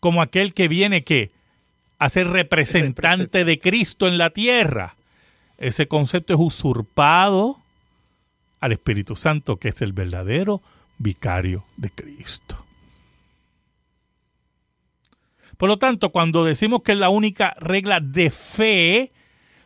como 0.00 0.22
aquel 0.22 0.54
que 0.54 0.68
viene 0.68 1.04
que 1.04 1.30
a 1.98 2.08
ser 2.08 2.28
representante 2.28 3.44
de 3.44 3.58
Cristo 3.58 4.06
en 4.06 4.18
la 4.18 4.30
tierra. 4.30 4.96
Ese 5.58 5.88
concepto 5.88 6.34
es 6.34 6.40
usurpado 6.40 7.58
al 8.60 8.72
Espíritu 8.72 9.16
Santo, 9.16 9.56
que 9.56 9.68
es 9.68 9.80
el 9.82 9.92
verdadero 9.92 10.60
vicario 10.98 11.64
de 11.76 11.90
Cristo. 11.90 12.65
Por 15.56 15.68
lo 15.68 15.78
tanto, 15.78 16.10
cuando 16.10 16.44
decimos 16.44 16.82
que 16.82 16.92
es 16.92 16.98
la 16.98 17.08
única 17.08 17.54
regla 17.58 18.00
de 18.00 18.30
fe, 18.30 19.12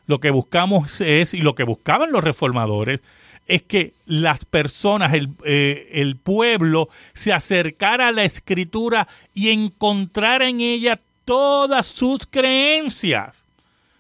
lo 0.07 0.20
que 0.20 0.31
buscamos 0.31 1.00
es, 1.00 1.35
y 1.35 1.38
lo 1.38 1.55
que 1.55 1.64
buscaban 1.64 2.12
los 2.12 2.22
reformadores, 2.22 3.00
es 3.46 3.62
que 3.62 3.94
las 4.07 4.44
personas, 4.44 5.14
el, 5.14 5.31
eh, 5.44 5.88
el 5.92 6.16
pueblo, 6.16 6.88
se 7.12 7.33
acercara 7.33 8.09
a 8.09 8.12
la 8.12 8.24
escritura 8.24 9.09
y 9.35 9.50
encontrara 9.50 10.48
en 10.48 10.61
ella 10.61 11.00
todas 11.24 11.87
sus 11.87 12.26
creencias 12.26 13.44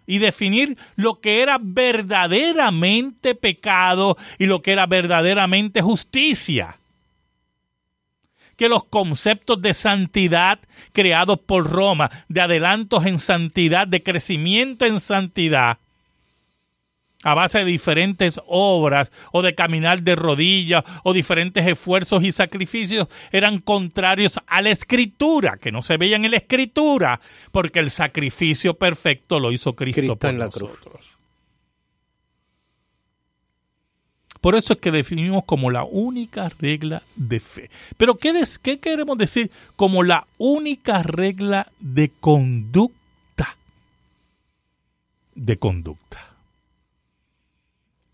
y 0.06 0.18
definir 0.18 0.76
lo 0.96 1.20
que 1.20 1.42
era 1.42 1.58
verdaderamente 1.60 3.34
pecado 3.34 4.16
y 4.38 4.46
lo 4.46 4.62
que 4.62 4.72
era 4.72 4.86
verdaderamente 4.86 5.82
justicia 5.82 6.79
que 8.60 8.68
los 8.68 8.84
conceptos 8.84 9.62
de 9.62 9.72
santidad 9.72 10.58
creados 10.92 11.40
por 11.40 11.70
Roma, 11.70 12.10
de 12.28 12.42
adelantos 12.42 13.06
en 13.06 13.18
santidad, 13.18 13.88
de 13.88 14.02
crecimiento 14.02 14.84
en 14.84 15.00
santidad, 15.00 15.78
a 17.22 17.32
base 17.32 17.60
de 17.60 17.64
diferentes 17.64 18.38
obras 18.46 19.10
o 19.32 19.40
de 19.40 19.54
caminar 19.54 20.02
de 20.02 20.14
rodillas 20.14 20.84
o 21.04 21.14
diferentes 21.14 21.66
esfuerzos 21.66 22.22
y 22.22 22.32
sacrificios 22.32 23.08
eran 23.32 23.60
contrarios 23.60 24.38
a 24.46 24.60
la 24.60 24.68
escritura, 24.68 25.56
que 25.56 25.72
no 25.72 25.80
se 25.80 25.96
veían 25.96 26.26
en 26.26 26.32
la 26.32 26.36
escritura, 26.36 27.18
porque 27.52 27.78
el 27.78 27.88
sacrificio 27.88 28.74
perfecto 28.74 29.40
lo 29.40 29.52
hizo 29.52 29.74
Cristo, 29.74 30.16
por 30.16 30.34
nosotros. 30.34 31.09
Por 34.40 34.54
eso 34.54 34.72
es 34.72 34.80
que 34.80 34.90
definimos 34.90 35.44
como 35.44 35.70
la 35.70 35.84
única 35.84 36.48
regla 36.58 37.02
de 37.16 37.40
fe. 37.40 37.70
Pero 37.96 38.14
¿qué, 38.16 38.32
¿qué, 38.62 38.78
queremos 38.78 39.18
decir 39.18 39.50
como 39.76 40.02
la 40.02 40.26
única 40.38 41.02
regla 41.02 41.70
de 41.78 42.10
conducta? 42.20 43.56
De 45.34 45.58
conducta. 45.58 46.29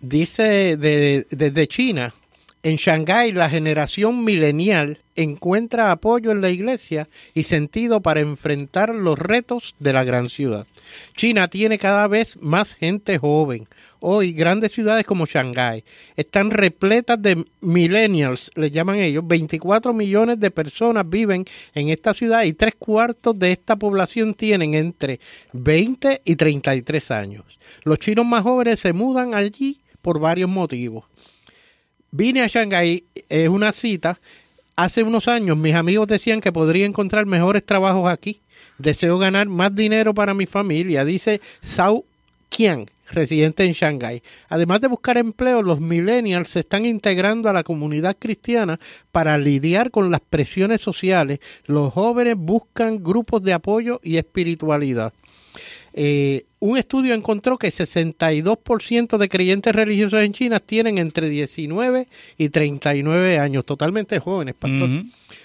Dice 0.00 0.78
desde 0.78 1.68
China 1.68 2.14
en 2.64 2.76
Shanghái, 2.76 3.32
la 3.32 3.50
generación 3.50 4.24
milenial 4.24 4.98
encuentra 5.16 5.92
apoyo 5.92 6.30
en 6.30 6.40
la 6.40 6.48
iglesia 6.48 7.10
y 7.34 7.42
sentido 7.42 8.00
para 8.00 8.20
enfrentar 8.20 8.94
los 8.94 9.18
retos 9.18 9.74
de 9.78 9.92
la 9.92 10.02
gran 10.02 10.30
ciudad. 10.30 10.66
China 11.14 11.48
tiene 11.48 11.78
cada 11.78 12.08
vez 12.08 12.38
más 12.40 12.72
gente 12.72 13.18
joven. 13.18 13.68
Hoy, 14.00 14.32
grandes 14.32 14.72
ciudades 14.72 15.04
como 15.04 15.26
Shanghái 15.26 15.84
están 16.16 16.50
repletas 16.50 17.20
de 17.20 17.44
millennials, 17.60 18.50
le 18.54 18.70
llaman 18.70 18.96
ellos. 18.96 19.24
24 19.26 19.92
millones 19.92 20.40
de 20.40 20.50
personas 20.50 21.06
viven 21.06 21.44
en 21.74 21.90
esta 21.90 22.14
ciudad 22.14 22.44
y 22.44 22.54
tres 22.54 22.76
cuartos 22.78 23.38
de 23.38 23.52
esta 23.52 23.76
población 23.76 24.32
tienen 24.32 24.72
entre 24.72 25.20
20 25.52 26.22
y 26.24 26.34
33 26.34 27.10
años. 27.10 27.44
Los 27.82 27.98
chinos 27.98 28.24
más 28.24 28.42
jóvenes 28.42 28.80
se 28.80 28.94
mudan 28.94 29.34
allí 29.34 29.82
por 30.00 30.18
varios 30.18 30.48
motivos. 30.48 31.04
Vine 32.16 32.42
a 32.42 32.46
Shanghái, 32.46 33.02
es 33.28 33.48
una 33.48 33.72
cita. 33.72 34.20
Hace 34.76 35.02
unos 35.02 35.26
años 35.26 35.56
mis 35.56 35.74
amigos 35.74 36.06
decían 36.06 36.40
que 36.40 36.52
podría 36.52 36.86
encontrar 36.86 37.26
mejores 37.26 37.66
trabajos 37.66 38.08
aquí. 38.08 38.40
Deseo 38.78 39.18
ganar 39.18 39.48
más 39.48 39.74
dinero 39.74 40.14
para 40.14 40.32
mi 40.32 40.46
familia, 40.46 41.04
dice 41.04 41.40
Sao 41.60 42.04
Qian, 42.50 42.86
residente 43.10 43.64
en 43.64 43.72
Shanghái. 43.72 44.22
Además 44.48 44.80
de 44.80 44.86
buscar 44.86 45.18
empleo, 45.18 45.60
los 45.60 45.80
millennials 45.80 46.50
se 46.50 46.60
están 46.60 46.84
integrando 46.84 47.48
a 47.48 47.52
la 47.52 47.64
comunidad 47.64 48.16
cristiana 48.16 48.78
para 49.10 49.36
lidiar 49.36 49.90
con 49.90 50.12
las 50.12 50.20
presiones 50.20 50.82
sociales. 50.82 51.40
Los 51.66 51.92
jóvenes 51.92 52.36
buscan 52.36 53.02
grupos 53.02 53.42
de 53.42 53.54
apoyo 53.54 54.00
y 54.04 54.18
espiritualidad. 54.18 55.12
Eh, 55.92 56.46
un 56.60 56.78
estudio 56.78 57.14
encontró 57.14 57.58
que 57.58 57.68
62% 57.68 59.18
de 59.18 59.28
creyentes 59.28 59.74
religiosos 59.74 60.20
en 60.20 60.32
China 60.32 60.60
tienen 60.60 60.98
entre 60.98 61.28
19 61.28 62.08
y 62.38 62.48
39 62.48 63.38
años, 63.38 63.64
totalmente 63.64 64.18
jóvenes, 64.18 64.54
pastor. 64.54 64.88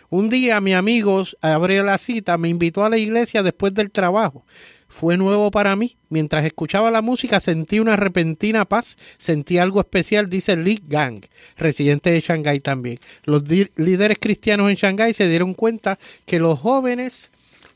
Un 0.10 0.30
día 0.30 0.60
mi 0.60 0.74
amigo 0.74 1.24
abrió 1.42 1.84
la 1.84 1.98
cita, 1.98 2.38
me 2.38 2.50
invitó 2.50 2.84
a 2.84 2.90
la 2.90 2.98
iglesia 2.98 3.44
después 3.44 3.74
del 3.74 3.92
trabajo. 3.92 4.44
Fue 4.88 5.18
nuevo 5.18 5.52
para 5.52 5.76
mí. 5.76 5.96
Mientras 6.10 6.44
escuchaba 6.44 6.90
la 6.90 7.04
música 7.04 7.40
sentí 7.40 7.80
una 7.80 7.96
repentina 7.96 8.66
paz, 8.66 8.98
sentí 9.20 9.60
algo 9.60 9.80
especial, 9.80 10.30
dice 10.30 10.58
Li 10.58 10.82
Gang, 10.88 11.26
residente 11.58 12.10
de 12.10 12.22
Shanghái 12.22 12.60
también. 12.60 13.00
Los 13.24 13.44
líderes 13.48 14.18
cristianos 14.20 14.70
en 14.70 14.76
Shanghái 14.76 15.14
se 15.14 15.30
dieron 15.30 15.54
cuenta 15.54 16.00
que 16.26 16.40
los 16.40 16.58
jóvenes 16.58 17.32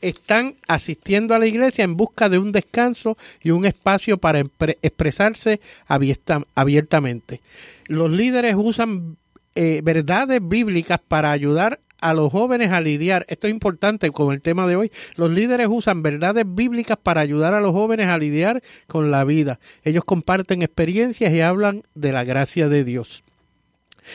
están 0.08 0.56
asistiendo 0.68 1.34
a 1.34 1.38
la 1.38 1.46
iglesia 1.46 1.84
en 1.84 1.96
busca 1.96 2.28
de 2.28 2.38
un 2.38 2.52
descanso 2.52 3.16
y 3.42 3.50
un 3.50 3.64
espacio 3.64 4.18
para 4.18 4.40
expresarse 4.82 5.60
abiertamente. 5.86 7.40
Los 7.86 8.10
líderes 8.10 8.54
usan 8.56 9.16
eh, 9.54 9.80
verdades 9.82 10.40
bíblicas 10.42 11.00
para 11.06 11.32
ayudar 11.32 11.80
a 12.00 12.12
los 12.12 12.30
jóvenes 12.30 12.70
a 12.70 12.82
lidiar, 12.82 13.24
esto 13.28 13.46
es 13.46 13.52
importante 13.54 14.10
con 14.10 14.34
el 14.34 14.42
tema 14.42 14.66
de 14.66 14.76
hoy, 14.76 14.92
los 15.16 15.30
líderes 15.30 15.68
usan 15.70 16.02
verdades 16.02 16.44
bíblicas 16.46 16.98
para 17.02 17.22
ayudar 17.22 17.54
a 17.54 17.60
los 17.60 17.72
jóvenes 17.72 18.08
a 18.08 18.18
lidiar 18.18 18.62
con 18.86 19.10
la 19.10 19.24
vida. 19.24 19.58
Ellos 19.84 20.04
comparten 20.04 20.60
experiencias 20.60 21.32
y 21.32 21.40
hablan 21.40 21.82
de 21.94 22.12
la 22.12 22.24
gracia 22.24 22.68
de 22.68 22.84
Dios. 22.84 23.24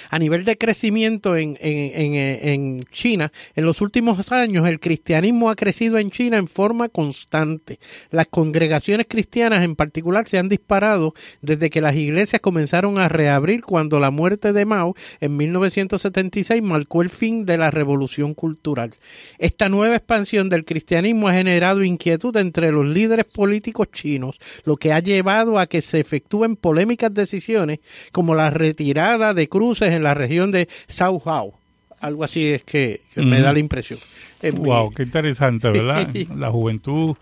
A 0.10 0.20
nivel 0.20 0.46
de 0.46 0.58
crecimiento 0.58 1.36
en, 1.36 1.58
en, 1.62 2.84
China, 2.92 3.32
en 3.56 3.66
los 3.66 3.82
últimos 3.82 4.32
años 4.32 4.68
el 4.68 4.80
cristianismo 4.80 5.50
ha 5.50 5.56
crecido 5.56 5.98
en 5.98 6.12
China 6.12 6.38
en 6.38 6.48
forma 6.48 6.90
constante. 6.90 7.80
Las 8.12 8.28
congregaciones 8.28 9.08
cristianas 9.10 9.64
en 9.64 9.76
particular 9.76 10.28
se 10.28 10.38
han 10.38 10.50
disparado 10.50 11.14
desde 11.42 11.70
que 11.70 11.82
las 11.82 11.96
iglesias 11.96 12.42
comenzaron 12.42 12.98
a 12.98 13.10
reabrir 13.10 13.64
cuando 13.64 14.00
la 14.00 14.12
muerte 14.12 14.54
de 14.54 14.66
Mao 14.66 14.96
en 15.20 15.38
1976 15.38 16.62
marcó 16.62 17.02
el 17.02 17.10
fin 17.10 17.46
de 17.46 17.58
la 17.58 17.72
revolución 17.72 18.34
cultural. 18.34 18.92
Esta 19.38 19.70
nueva 19.70 19.96
expansión 19.96 20.50
del 20.50 20.66
cristianismo 20.66 21.28
ha 21.28 21.34
generado 21.34 21.84
inquietud 21.84 22.36
entre 22.38 22.72
los 22.72 22.86
líderes 22.86 23.26
políticos 23.26 23.88
chinos, 23.92 24.38
lo 24.64 24.78
que 24.78 24.94
ha 24.94 25.00
llevado 25.00 25.60
a 25.60 25.68
que 25.68 25.82
se 25.82 26.00
efectúen 26.00 26.56
polémicas 26.56 27.14
decisiones 27.14 27.80
como 28.12 28.36
la 28.36 28.50
retirada 28.50 29.34
de 29.34 29.48
Cruz 29.48 29.79
en 29.88 30.04
la 30.04 30.14
región 30.14 30.52
de 30.52 30.68
Sao 30.88 31.22
Algo 32.00 32.24
así 32.24 32.48
es 32.48 32.64
que, 32.64 33.02
me 33.16 33.42
da 33.42 33.54
la 33.54 33.60
impresión. 33.60 34.00
wow, 34.54 34.92
qué 34.94 35.04
interesante, 35.04 35.70
¿verdad? 35.70 36.10
la 36.36 36.52
juventud 36.52 37.16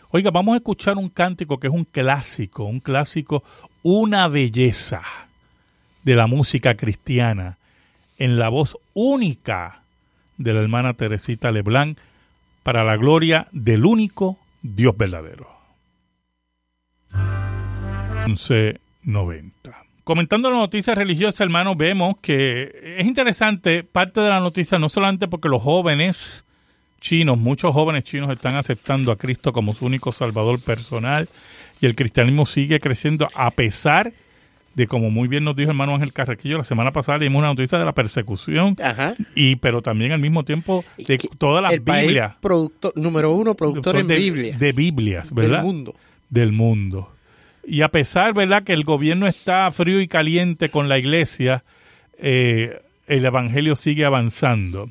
Oiga, 0.10 0.32
vamos 0.32 0.54
a 0.54 0.58
escuchar 0.58 0.97
un 0.97 1.10
cántico 1.10 1.60
que 1.60 1.67
es 1.67 1.73
un 1.73 1.86
clásico, 1.86 2.65
un 2.65 2.80
clásico 2.80 3.43
una 3.84 4.28
belleza 4.28 5.02
de 6.04 6.15
la 6.15 6.28
música 6.28 6.76
cristiana 6.76 7.58
en 8.17 8.39
la 8.39 8.50
voz 8.50 8.78
única 8.93 9.82
de 10.38 10.54
la 10.54 10.62
hermana 10.62 10.93
Teresita 10.93 11.52
Leblanc 11.52 11.98
para 12.63 12.84
la 12.84 12.98
gloria 12.98 13.48
del 13.52 13.86
único 13.86 14.38
Dios 14.62 14.96
verdadero. 14.98 15.48
1190. 18.26 19.84
Comentando 20.04 20.50
la 20.50 20.58
noticia 20.58 20.96
religiosa, 20.96 21.43
hermano, 21.43 21.76
vemos 21.76 22.15
que 22.22 22.96
es 22.98 23.06
interesante 23.06 23.84
parte 23.84 24.22
de 24.22 24.30
la 24.30 24.39
noticia, 24.39 24.80
no 24.80 24.89
solamente 24.89 25.28
porque 25.28 25.50
los 25.50 25.62
jóvenes 25.62 26.46
chinos, 27.04 27.38
muchos 27.38 27.74
jóvenes 27.74 28.06
chinos 28.06 28.32
están 28.32 28.56
aceptando 28.56 29.12
a 29.12 29.18
Cristo 29.18 29.52
como 29.52 29.76
su 29.76 29.86
único 29.86 30.12
salvador 30.12 30.60
personal, 30.62 31.28
y 31.82 31.86
el 31.86 31.96
cristianismo 31.96 32.46
sigue 32.46 32.80
creciendo 32.80 33.28
a 33.36 33.52
pesar 33.52 34.13
de 34.74 34.88
como 34.88 35.12
muy 35.12 35.28
bien 35.28 35.44
nos 35.44 35.56
dijo 35.56 35.70
el 35.70 35.76
hermano 35.76 35.96
Ángel 35.96 36.13
Carrequillo 36.13 36.58
la 36.58 36.63
semana 36.63 36.92
pasada 36.92 37.20
leímos 37.20 37.39
una 37.39 37.50
noticia 37.50 37.78
de 37.78 37.86
la 37.86 37.92
persecución 37.92 38.76
y 39.36 39.58
pero 39.58 39.82
también 39.82 40.13
al 40.13 40.20
mismo 40.20 40.44
tiempo 40.44 40.84
de 40.98 41.20
todas 41.38 41.62
las 41.62 41.84
Biblias. 41.84 42.36
producto, 42.42 42.92
número 42.96 43.34
uno 43.34 43.54
productor 43.54 43.98
en 43.98 44.08
de, 44.08 44.16
Biblias. 44.16 44.58
de 44.58 44.72
Biblias 44.72 45.32
verdad 45.32 45.58
del 45.58 45.66
mundo. 45.66 45.96
Del 46.30 46.52
mundo. 46.54 47.12
Y 47.68 47.82
a 47.82 47.89
pesar 47.89 48.34
verdad 48.34 48.63
que 48.63 48.74
el 48.74 48.84
gobierno 48.84 49.28
está 49.28 49.70
frío 49.70 50.02
y 50.02 50.08
caliente 50.08 50.70
con 50.70 50.89
la 50.89 50.98
iglesia 50.98 51.63
eh, 52.18 52.82
el 53.06 53.26
evangelio 53.26 53.76
sigue 53.76 54.06
avanzando 54.06 54.89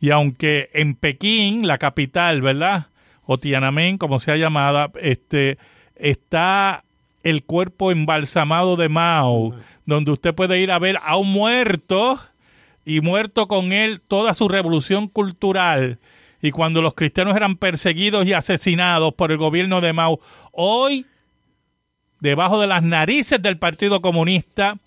y 0.00 0.10
aunque 0.10 0.70
en 0.72 0.94
Pekín 0.94 1.66
la 1.66 1.78
capital 1.78 2.40
verdad 2.42 2.86
o 3.26 3.38
Tiananmen 3.38 3.98
como 3.98 4.20
sea 4.20 4.36
llamada 4.36 4.90
este 5.00 5.58
está 5.96 6.84
el 7.22 7.42
cuerpo 7.44 7.90
embalsamado 7.90 8.76
de 8.76 8.88
Mao, 8.88 9.54
donde 9.86 10.12
usted 10.12 10.34
puede 10.34 10.60
ir 10.60 10.70
a 10.70 10.78
ver 10.78 10.98
a 11.02 11.16
un 11.16 11.30
muerto 11.32 12.18
y 12.84 13.00
muerto 13.00 13.48
con 13.48 13.72
él 13.72 14.00
toda 14.00 14.34
su 14.34 14.48
revolución 14.48 15.08
cultural. 15.08 15.98
Y 16.40 16.52
cuando 16.52 16.80
los 16.80 16.94
cristianos 16.94 17.36
eran 17.36 17.56
perseguidos 17.56 18.26
y 18.26 18.32
asesinados 18.32 19.12
por 19.14 19.32
el 19.32 19.38
gobierno 19.38 19.80
de 19.80 19.92
Mao, 19.92 20.20
hoy, 20.52 21.04
debajo 22.20 22.60
de 22.60 22.68
las 22.68 22.82
narices 22.82 23.42
del 23.42 23.58
Partido 23.58 24.00
Comunista 24.00 24.78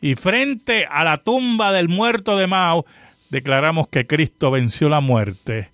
y 0.00 0.14
frente 0.14 0.86
a 0.88 1.02
la 1.02 1.16
tumba 1.16 1.72
del 1.72 1.88
muerto 1.88 2.36
de 2.36 2.46
Mao, 2.46 2.86
declaramos 3.30 3.88
que 3.88 4.06
Cristo 4.06 4.50
venció 4.50 4.88
la 4.88 5.00
muerte. 5.00 5.70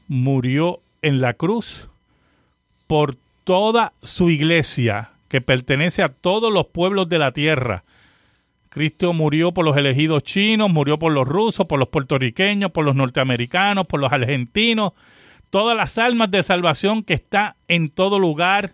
murió 0.07 0.81
en 1.01 1.19
la 1.19 1.33
cruz 1.33 1.89
por 2.85 3.17
toda 3.43 3.93
su 4.03 4.29
iglesia, 4.29 5.09
que 5.29 5.41
pertenece 5.41 6.03
a 6.03 6.09
todos 6.09 6.53
los 6.53 6.67
pueblos 6.67 7.09
de 7.09 7.17
la 7.17 7.31
tierra. 7.31 7.85
Cristo 8.69 9.13
murió 9.13 9.51
por 9.51 9.65
los 9.65 9.75
elegidos 9.77 10.21
chinos, 10.21 10.71
murió 10.71 10.99
por 10.99 11.11
los 11.11 11.27
rusos, 11.27 11.65
por 11.65 11.79
los 11.79 11.87
puertorriqueños, 11.87 12.69
por 12.69 12.85
los 12.85 12.95
norteamericanos, 12.95 13.87
por 13.87 13.99
los 13.99 14.11
argentinos, 14.11 14.93
todas 15.49 15.75
las 15.75 15.97
almas 15.97 16.31
de 16.31 16.43
salvación 16.43 17.03
que 17.03 17.13
está 17.13 17.55
en 17.67 17.89
todo 17.89 18.19
lugar, 18.19 18.73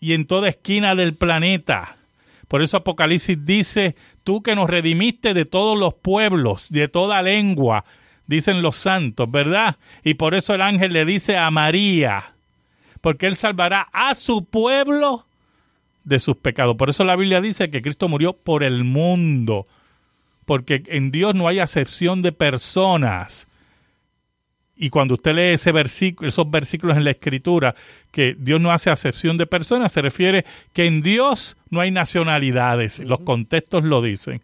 y 0.00 0.12
en 0.14 0.26
toda 0.26 0.48
esquina 0.48 0.94
del 0.94 1.14
planeta. 1.14 1.96
Por 2.46 2.62
eso 2.62 2.78
Apocalipsis 2.78 3.44
dice, 3.44 3.94
tú 4.24 4.42
que 4.42 4.54
nos 4.54 4.70
redimiste 4.70 5.34
de 5.34 5.44
todos 5.44 5.78
los 5.78 5.94
pueblos, 5.94 6.66
de 6.70 6.88
toda 6.88 7.20
lengua, 7.22 7.84
dicen 8.26 8.62
los 8.62 8.76
santos, 8.76 9.30
¿verdad? 9.30 9.76
Y 10.02 10.14
por 10.14 10.34
eso 10.34 10.54
el 10.54 10.62
ángel 10.62 10.92
le 10.92 11.04
dice 11.04 11.36
a 11.36 11.50
María, 11.50 12.34
porque 13.00 13.26
él 13.26 13.36
salvará 13.36 13.88
a 13.92 14.14
su 14.14 14.44
pueblo 14.44 15.26
de 16.04 16.18
sus 16.18 16.36
pecados. 16.36 16.76
Por 16.76 16.88
eso 16.88 17.04
la 17.04 17.16
Biblia 17.16 17.40
dice 17.40 17.70
que 17.70 17.82
Cristo 17.82 18.08
murió 18.08 18.32
por 18.32 18.62
el 18.62 18.84
mundo, 18.84 19.66
porque 20.46 20.82
en 20.86 21.10
Dios 21.10 21.34
no 21.34 21.48
hay 21.48 21.58
acepción 21.58 22.22
de 22.22 22.32
personas. 22.32 23.46
Y 24.80 24.90
cuando 24.90 25.14
usted 25.14 25.34
lee 25.34 25.54
ese 25.54 25.72
versículo, 25.72 26.28
esos 26.28 26.48
versículos 26.48 26.96
en 26.96 27.04
la 27.04 27.10
Escritura, 27.10 27.74
que 28.12 28.36
Dios 28.38 28.60
no 28.60 28.70
hace 28.70 28.90
acepción 28.90 29.36
de 29.36 29.46
personas, 29.46 29.92
se 29.92 30.00
refiere 30.00 30.44
que 30.72 30.86
en 30.86 31.02
Dios 31.02 31.56
no 31.68 31.80
hay 31.80 31.90
nacionalidades. 31.90 33.00
Los 33.00 33.20
contextos 33.20 33.82
lo 33.82 34.00
dicen. 34.00 34.40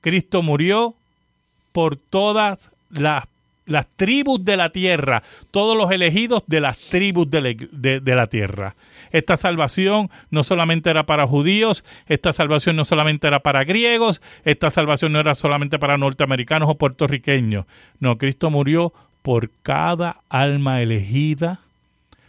Cristo 0.00 0.42
murió 0.42 0.94
por 1.72 1.96
todas 1.96 2.70
las, 2.90 3.24
las, 3.66 3.86
tribus 3.96 4.44
de 4.44 4.56
la 4.56 4.70
tierra, 4.70 5.22
todos 5.50 5.76
los 5.76 5.90
elegidos 5.90 6.42
de 6.46 6.60
las 6.60 6.78
tribus 6.78 7.30
de 7.30 8.00
la, 8.04 8.26
tierra. 8.26 8.74
Esta 9.12 9.36
salvación 9.36 10.10
no 10.30 10.44
solamente 10.44 10.90
era 10.90 11.04
para 11.04 11.26
judíos, 11.26 11.84
esta 12.06 12.32
salvación 12.32 12.76
no 12.76 12.84
solamente 12.84 13.26
era 13.26 13.40
para 13.40 13.64
griegos, 13.64 14.20
esta 14.44 14.70
salvación 14.70 15.12
no 15.12 15.20
era 15.20 15.34
solamente 15.34 15.78
para 15.78 15.98
norteamericanos 15.98 16.68
o 16.68 16.74
puertorriqueños. 16.74 17.66
No, 18.00 18.18
Cristo 18.18 18.50
murió 18.50 18.92
por 19.22 19.50
cada 19.62 20.20
alma 20.28 20.82
elegida. 20.82 21.60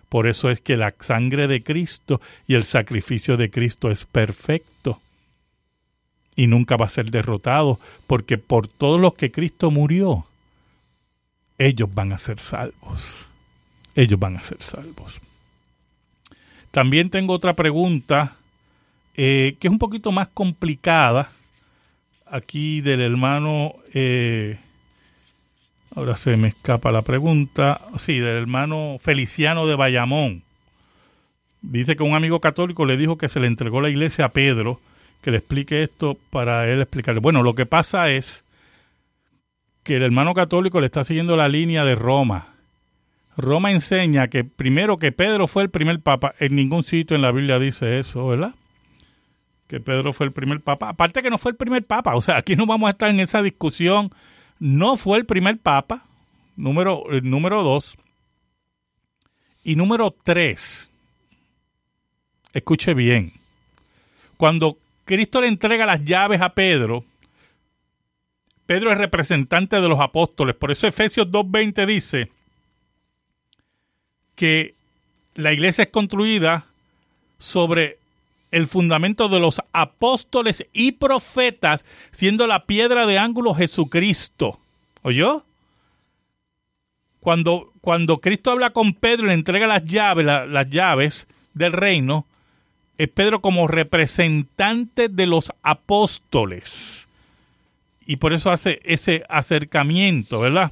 Por 0.08 0.28
eso 0.28 0.50
es 0.50 0.62
que 0.62 0.78
la 0.78 0.94
sangre 0.98 1.48
de 1.48 1.62
Cristo 1.62 2.22
y 2.48 2.54
el 2.54 2.64
sacrificio 2.64 3.36
de 3.36 3.50
Cristo 3.50 3.92
es 3.92 4.06
perfecto. 4.06 5.02
Y 6.38 6.48
nunca 6.48 6.78
va 6.78 6.86
a 6.86 6.90
ser 6.90 7.12
derrotado, 7.12 7.80
porque 8.08 8.38
por 8.38 8.70
todos 8.70 9.00
los 9.02 9.16
que 9.16 9.30
Cristo 9.30 9.72
murió, 9.72 10.26
ellos 11.58 11.94
van 11.94 12.14
a 12.14 12.18
ser 12.18 12.40
salvos. 12.40 13.28
Ellos 13.96 14.20
van 14.20 14.38
a 14.38 14.42
ser 14.42 14.62
salvos. 14.62 15.20
También 16.72 17.10
tengo 17.10 17.34
otra 17.34 17.54
pregunta 17.54 18.36
eh, 19.18 19.56
que 19.60 19.68
es 19.68 19.72
un 19.72 19.80
poquito 19.80 20.12
más 20.12 20.28
complicada. 20.28 21.30
Aquí 22.26 22.82
del 22.82 23.02
hermano, 23.02 23.76
eh, 23.94 24.58
ahora 25.96 26.18
se 26.18 26.36
me 26.36 26.50
escapa 26.50 26.92
la 26.92 27.02
pregunta, 27.02 27.80
sí, 28.00 28.20
del 28.20 28.38
hermano 28.38 28.98
Feliciano 29.02 29.68
de 29.68 29.76
Bayamón. 29.76 30.44
Dice 31.62 31.96
que 31.96 32.04
un 32.04 32.16
amigo 32.16 32.42
católico 32.42 32.86
le 32.86 32.98
dijo 32.98 33.18
que 33.18 33.30
se 33.30 33.40
le 33.40 33.48
entregó 33.48 33.80
la 33.80 33.90
iglesia 33.90 34.26
a 34.26 34.30
Pedro, 34.30 34.82
que 35.22 35.32
le 35.32 35.38
explique 35.38 35.82
esto 35.82 36.18
para 36.30 36.70
él 36.70 36.82
explicarle. 36.82 37.22
Bueno, 37.22 37.42
lo 37.42 37.56
que 37.56 37.66
pasa 37.66 38.10
es 38.10 38.45
que 39.86 39.96
el 39.96 40.04
hermano 40.04 40.34
católico 40.34 40.82
le 40.82 40.88
está 40.88 41.06
siguiendo 41.06 41.38
la 41.38 41.48
línea 41.48 41.86
de 41.86 41.96
Roma 41.96 42.56
Roma 43.38 43.72
enseña 43.72 44.28
que 44.28 44.44
primero 44.44 44.98
que 44.98 45.12
Pedro 45.12 45.48
fue 45.48 45.64
el 45.64 45.70
primer 45.70 46.00
papa, 46.00 46.34
en 46.40 46.56
ningún 46.56 46.84
sitio 46.84 47.16
en 47.16 47.22
la 47.22 47.32
Biblia 47.32 47.60
dice 47.60 48.00
eso, 48.00 48.28
¿verdad? 48.28 48.56
Que 49.68 49.80
Pedro 49.80 50.14
fue 50.14 50.28
el 50.28 50.32
primer 50.32 50.62
papa. 50.62 50.90
Aparte 50.90 51.22
que 51.22 51.30
no 51.30 51.38
fue 51.38 51.52
el 51.52 51.58
primer 51.58 51.86
papa, 51.86 52.16
o 52.16 52.22
sea, 52.22 52.38
aquí 52.38 52.56
no 52.56 52.66
vamos 52.66 52.88
a 52.88 52.92
estar 52.92 53.10
en 53.10 53.20
esa 53.20 53.42
discusión. 53.42 54.12
No 54.60 54.96
fue 54.96 55.18
el 55.18 55.26
primer 55.26 55.58
papa, 55.58 56.06
número, 56.56 57.04
número 57.24 57.62
dos. 57.64 57.98
Y 59.64 59.76
número 59.76 60.16
tres, 60.24 60.90
escuche 62.54 62.94
bien, 62.94 63.34
cuando 64.38 64.78
Cristo 65.06 65.42
le 65.42 65.48
entrega 65.48 65.88
las 65.88 66.06
llaves 66.06 66.40
a 66.40 66.54
Pedro, 66.54 67.04
Pedro 68.66 68.92
es 68.92 68.98
representante 68.98 69.80
de 69.80 69.88
los 69.88 70.00
apóstoles, 70.00 70.56
por 70.56 70.72
eso 70.72 70.88
Efesios 70.88 71.28
2.20 71.28 71.86
dice, 71.86 72.32
que 74.36 74.76
la 75.36 75.54
iglesia 75.54 75.86
es 75.86 75.90
construida 75.90 76.66
sobre 77.38 78.00
el 78.52 78.68
fundamento 78.68 79.28
de 79.28 79.40
los 79.40 79.62
apóstoles 79.74 80.66
y 80.72 80.94
profetas, 80.94 81.84
siendo 82.12 82.48
la 82.48 82.66
piedra 82.66 83.06
de 83.06 83.18
ángulo 83.18 83.54
Jesucristo. 83.54 84.60
¿Oyó? 85.02 85.44
Cuando, 87.20 87.74
cuando 87.82 88.20
Cristo 88.20 88.52
habla 88.52 88.70
con 88.70 88.94
Pedro 88.94 89.26
y 89.26 89.30
le 89.30 89.34
entrega 89.34 89.68
las 89.68 89.84
llaves, 89.84 90.26
las 90.26 90.70
llaves 90.70 91.28
del 91.54 91.74
reino, 91.74 92.26
es 92.98 93.10
Pedro 93.10 93.42
como 93.42 93.68
representante 93.68 95.10
de 95.10 95.26
los 95.26 95.52
apóstoles. 95.62 97.05
Y 98.06 98.18
por 98.18 98.34
eso 98.34 98.52
hace 98.52 98.80
ese 98.84 99.24
acercamiento, 99.30 100.40
¿verdad? 100.40 100.72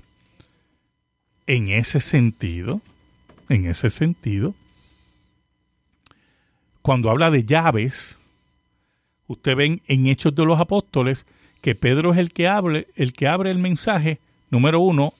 En 1.47 1.69
ese 1.69 1.99
sentido, 1.99 2.81
en 3.49 3.65
ese 3.65 3.89
sentido. 3.89 4.53
Cuando 6.81 7.09
habla 7.09 7.31
de 7.31 7.43
llaves, 7.45 8.17
usted 9.27 9.55
ven 9.55 9.81
en 9.87 10.07
Hechos 10.07 10.35
de 10.35 10.45
los 10.45 10.59
Apóstoles 10.59 11.25
que 11.61 11.75
Pedro 11.75 12.11
es 12.11 12.19
el 12.19 12.31
que 12.31 12.47
abre, 12.47 12.87
el 12.95 13.13
que 13.13 13.27
abre 13.27 13.49
el 13.49 13.57
mensaje, 13.57 14.19
número 14.49 14.81
uno, 14.81 15.13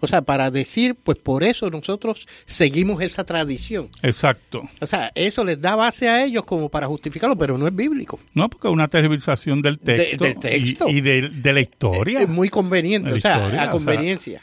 O 0.00 0.06
sea, 0.06 0.20
para 0.20 0.50
decir, 0.50 0.94
pues 0.94 1.16
por 1.16 1.42
eso 1.42 1.70
nosotros 1.70 2.28
seguimos 2.44 3.00
esa 3.00 3.24
tradición. 3.24 3.88
Exacto. 4.02 4.68
O 4.78 4.86
sea, 4.86 5.10
eso 5.14 5.42
les 5.42 5.58
da 5.58 5.74
base 5.74 6.06
a 6.06 6.22
ellos 6.22 6.44
como 6.44 6.68
para 6.68 6.86
justificarlo, 6.86 7.34
pero 7.36 7.56
no 7.56 7.66
es 7.66 7.74
bíblico. 7.74 8.20
No, 8.34 8.50
porque 8.50 8.68
es 8.68 8.74
una 8.74 8.88
tergiversación 8.88 9.62
del 9.62 9.78
texto, 9.78 10.22
del 10.22 10.38
texto. 10.38 10.86
y, 10.86 11.00
de, 11.00 11.30
la 11.44 11.60
historia. 11.60 12.20
Es, 12.20 12.28
muy 12.28 12.50
conveniente, 12.50 13.10
o 13.10 13.20
sea, 13.20 13.62
a 13.62 13.70
conveniencia. 13.70 14.42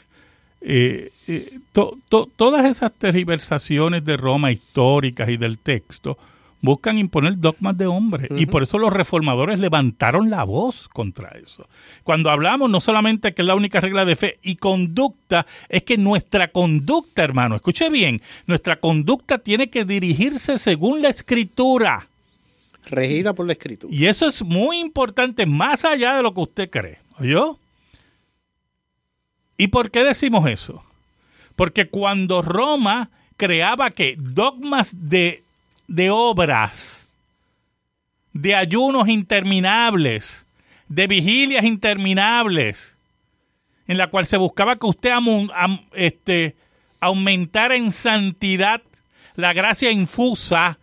Eh, 0.60 1.12
eh, 1.28 1.58
todas 1.72 2.64
esas 2.66 2.92
tergiversaciones 2.92 4.04
de 4.04 4.16
Roma 4.16 4.50
históricas 4.50 5.28
y 5.28 5.36
del 5.36 5.58
texto 5.58 6.18
buscan 6.62 6.98
imponer 6.98 7.38
dogmas 7.38 7.76
de 7.76 7.86
hombre. 7.86 8.28
Y 8.36 8.46
por 8.46 8.62
eso 8.62 8.78
los 8.78 8.92
reformadores 8.92 9.58
levantaron 9.58 10.30
la 10.30 10.44
voz 10.44 10.88
contra 10.88 11.30
eso. 11.30 11.68
Cuando 12.04 12.30
hablamos 12.30 12.70
no 12.70 12.80
solamente 12.80 13.34
que 13.34 13.42
es 13.42 13.46
la 13.46 13.54
única 13.54 13.80
regla 13.80 14.04
de 14.04 14.16
fe 14.16 14.38
y 14.42 14.56
conducta, 14.56 15.46
es 15.68 15.82
que 15.82 15.96
nuestra 15.96 16.48
conducta, 16.48 17.22
hermano, 17.22 17.56
escuche 17.56 17.88
bien, 17.88 18.22
nuestra 18.46 18.76
conducta 18.76 19.38
tiene 19.38 19.70
que 19.70 19.84
dirigirse 19.84 20.58
según 20.58 21.02
la 21.02 21.08
escritura. 21.08 22.08
Regida 22.86 23.34
por 23.34 23.46
la 23.46 23.52
escritura. 23.52 23.94
Y 23.94 24.06
eso 24.06 24.26
es 24.26 24.42
muy 24.42 24.78
importante, 24.78 25.46
más 25.46 25.84
allá 25.84 26.16
de 26.16 26.22
lo 26.22 26.34
que 26.34 26.40
usted 26.40 26.70
cree. 26.70 26.98
¿Oyó? 27.18 27.58
¿Y 29.56 29.68
por 29.68 29.90
qué 29.90 30.02
decimos 30.02 30.48
eso? 30.48 30.82
Porque 31.54 31.88
cuando 31.88 32.40
Roma 32.40 33.10
creaba 33.36 33.90
que 33.90 34.16
dogmas 34.18 34.90
de 35.08 35.44
de 35.90 36.08
obras, 36.08 37.04
de 38.32 38.54
ayunos 38.54 39.08
interminables, 39.08 40.46
de 40.88 41.08
vigilias 41.08 41.64
interminables, 41.64 42.96
en 43.88 43.98
la 43.98 44.06
cual 44.06 44.24
se 44.24 44.36
buscaba 44.36 44.76
que 44.76 44.86
usted 44.86 45.10
este, 45.94 46.54
aumentara 47.00 47.74
en 47.74 47.90
santidad 47.90 48.82
la 49.34 49.52
gracia 49.52 49.90
infusa 49.90 50.78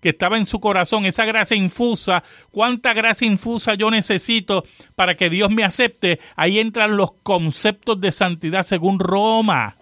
que 0.00 0.10
estaba 0.10 0.38
en 0.38 0.46
su 0.46 0.60
corazón, 0.60 1.06
esa 1.06 1.24
gracia 1.24 1.56
infusa, 1.56 2.22
cuánta 2.52 2.92
gracia 2.92 3.26
infusa 3.26 3.74
yo 3.74 3.90
necesito 3.90 4.64
para 4.94 5.16
que 5.16 5.28
Dios 5.28 5.50
me 5.50 5.64
acepte, 5.64 6.20
ahí 6.36 6.60
entran 6.60 6.96
los 6.96 7.12
conceptos 7.24 8.00
de 8.00 8.12
santidad 8.12 8.64
según 8.64 9.00
Roma. 9.00 9.76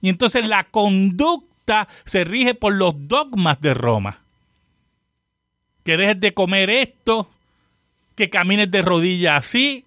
Y 0.00 0.08
entonces 0.08 0.46
la 0.46 0.64
conducta 0.64 1.53
se 2.04 2.24
rige 2.24 2.54
por 2.54 2.74
los 2.74 2.94
dogmas 3.08 3.60
de 3.60 3.74
Roma. 3.74 4.20
Que 5.84 5.96
dejes 5.96 6.20
de 6.20 6.32
comer 6.32 6.70
esto, 6.70 7.28
que 8.16 8.30
camines 8.30 8.70
de 8.70 8.82
rodillas 8.82 9.46
así, 9.46 9.84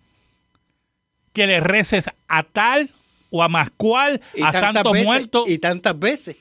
que 1.33 1.47
le 1.47 1.59
reces 1.59 2.05
a 2.27 2.43
tal 2.43 2.91
o 3.29 3.43
a 3.43 3.47
más 3.47 3.69
cual, 3.75 4.21
a 4.43 4.53
santos 4.53 4.97
muertos. 5.03 5.49
Y 5.49 5.57
tantas 5.57 5.97
veces. 5.97 6.35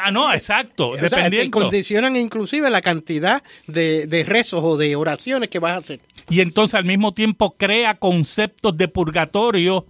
Ah, 0.00 0.10
no, 0.10 0.32
exacto. 0.32 0.90
O 0.90 0.98
sea, 0.98 1.28
te 1.28 1.50
condicionan 1.50 2.16
inclusive 2.16 2.70
la 2.70 2.82
cantidad 2.82 3.42
de, 3.66 4.06
de, 4.06 4.24
rezos 4.24 4.60
o 4.62 4.76
de 4.76 4.94
oraciones 4.94 5.48
que 5.48 5.58
vas 5.58 5.72
a 5.72 5.76
hacer. 5.78 6.00
Y 6.30 6.40
entonces 6.40 6.74
al 6.74 6.84
mismo 6.84 7.14
tiempo 7.14 7.56
crea 7.56 7.94
conceptos 7.94 8.76
de 8.76 8.86
purgatorio, 8.86 9.86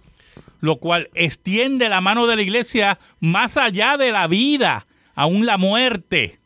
lo 0.63 0.77
cual 0.77 1.09
extiende 1.13 1.89
la 1.89 1.99
mano 1.99 2.25
de 2.25 2.37
la 2.37 2.41
iglesia 2.41 2.97
más 3.19 3.57
allá 3.57 3.97
de 3.97 4.13
la 4.13 4.27
vida, 4.27 4.87
aún 5.13 5.45
la 5.45 5.57
muerte. 5.57 6.39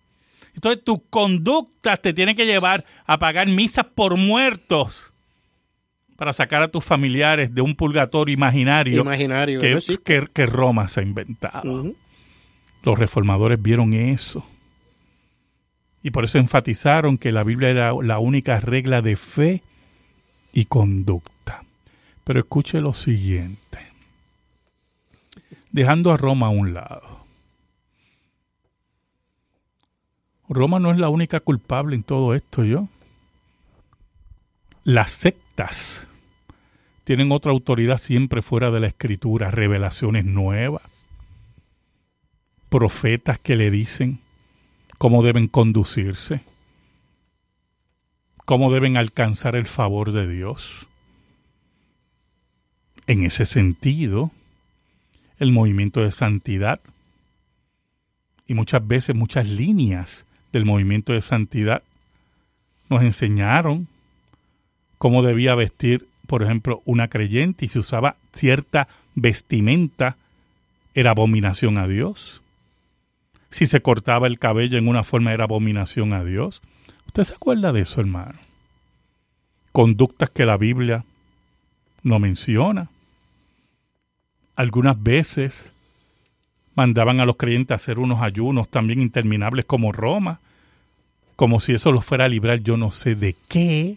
Entonces 0.55 0.83
tus 0.83 1.01
conductas 1.11 2.01
te 2.01 2.13
tienen 2.13 2.35
que 2.35 2.47
llevar 2.47 2.83
a 3.05 3.19
pagar 3.19 3.45
misas 3.47 3.85
por 3.85 4.17
muertos 4.17 5.13
para 6.15 6.33
sacar 6.33 6.63
a 6.63 6.69
tus 6.69 6.83
familiares 6.83 7.53
de 7.53 7.61
un 7.61 7.75
purgatorio 7.75 8.33
imaginario, 8.33 9.01
imaginario 9.01 9.61
que, 9.61 10.27
que, 10.33 10.45
Roma 10.47 10.87
se 10.87 11.01
ha 11.01 11.03
inventado. 11.03 11.93
Los 12.81 12.97
reformadores 12.97 13.61
vieron 13.61 13.93
eso. 13.93 14.43
Y 16.01 16.09
por 16.09 16.25
eso 16.25 16.39
enfatizaron 16.39 17.19
que 17.19 17.31
la 17.31 17.43
Biblia 17.43 17.69
era 17.69 17.93
la 18.01 18.17
única 18.17 18.59
regla 18.59 19.03
de 19.03 19.15
fe 19.15 19.61
y 20.53 20.65
conducta. 20.65 21.61
Pero 22.23 22.39
escuche 22.39 22.81
lo 22.81 22.93
siguiente. 22.93 23.86
Dejando 25.77 26.11
a 26.11 26.17
Roma 26.17 26.47
a 26.47 26.49
un 26.49 26.73
lado. 26.73 27.19
Roma 30.49 30.79
no 30.79 30.91
es 30.91 30.97
la 30.97 31.09
única 31.09 31.39
culpable 31.39 31.95
en 31.95 32.01
todo 32.01 32.33
esto, 32.33 32.63
yo. 32.63 32.87
Las 34.83 35.11
sectas 35.11 36.07
tienen 37.03 37.31
otra 37.31 37.51
autoridad 37.51 37.99
siempre 37.99 38.41
fuera 38.41 38.71
de 38.71 38.79
la 38.79 38.87
escritura, 38.87 39.51
revelaciones 39.51 40.25
nuevas, 40.25 40.81
profetas 42.69 43.37
que 43.37 43.55
le 43.55 43.69
dicen 43.69 44.17
cómo 44.97 45.21
deben 45.21 45.47
conducirse, 45.47 46.41
cómo 48.45 48.73
deben 48.73 48.97
alcanzar 48.97 49.55
el 49.55 49.67
favor 49.67 50.11
de 50.11 50.27
Dios. 50.27 50.87
En 53.05 53.23
ese 53.23 53.45
sentido, 53.45 54.31
el 55.39 55.51
movimiento 55.51 56.01
de 56.01 56.11
santidad 56.11 56.79
y 58.47 58.53
muchas 58.53 58.85
veces 58.87 59.15
muchas 59.15 59.47
líneas 59.47 60.25
del 60.53 60.65
movimiento 60.65 61.13
de 61.13 61.21
santidad 61.21 61.83
nos 62.89 63.03
enseñaron 63.03 63.87
cómo 64.97 65.21
debía 65.21 65.55
vestir, 65.55 66.07
por 66.25 66.43
ejemplo, 66.43 66.81
una 66.85 67.09
creyente 67.09 67.65
y 67.65 67.67
si 67.67 67.79
usaba 67.79 68.15
cierta 68.33 68.87
vestimenta, 69.15 70.15
era 70.93 71.11
abominación 71.11 71.77
a 71.77 71.87
Dios. 71.87 72.41
Si 73.49 73.65
se 73.65 73.81
cortaba 73.81 74.27
el 74.27 74.39
cabello 74.39 74.77
en 74.77 74.87
una 74.87 75.03
forma, 75.03 75.33
era 75.33 75.43
abominación 75.43 76.13
a 76.13 76.23
Dios. 76.23 76.61
¿Usted 77.07 77.23
se 77.23 77.35
acuerda 77.35 77.71
de 77.71 77.81
eso, 77.81 78.01
hermano? 78.01 78.39
Conductas 79.71 80.29
que 80.29 80.45
la 80.45 80.57
Biblia 80.57 81.05
no 82.03 82.19
menciona. 82.19 82.89
Algunas 84.57 85.01
veces 85.01 85.71
mandaban 86.75 87.21
a 87.21 87.25
los 87.25 87.37
creyentes 87.37 87.71
a 87.71 87.75
hacer 87.75 87.99
unos 87.99 88.21
ayunos 88.21 88.67
también 88.69 89.01
interminables 89.01 89.63
como 89.63 89.93
Roma, 89.93 90.41
como 91.37 91.61
si 91.61 91.73
eso 91.73 91.91
los 91.91 92.03
fuera 92.03 92.25
a 92.25 92.27
librar 92.27 92.59
yo 92.59 92.75
no 92.75 92.91
sé 92.91 93.15
de 93.15 93.35
qué 93.47 93.95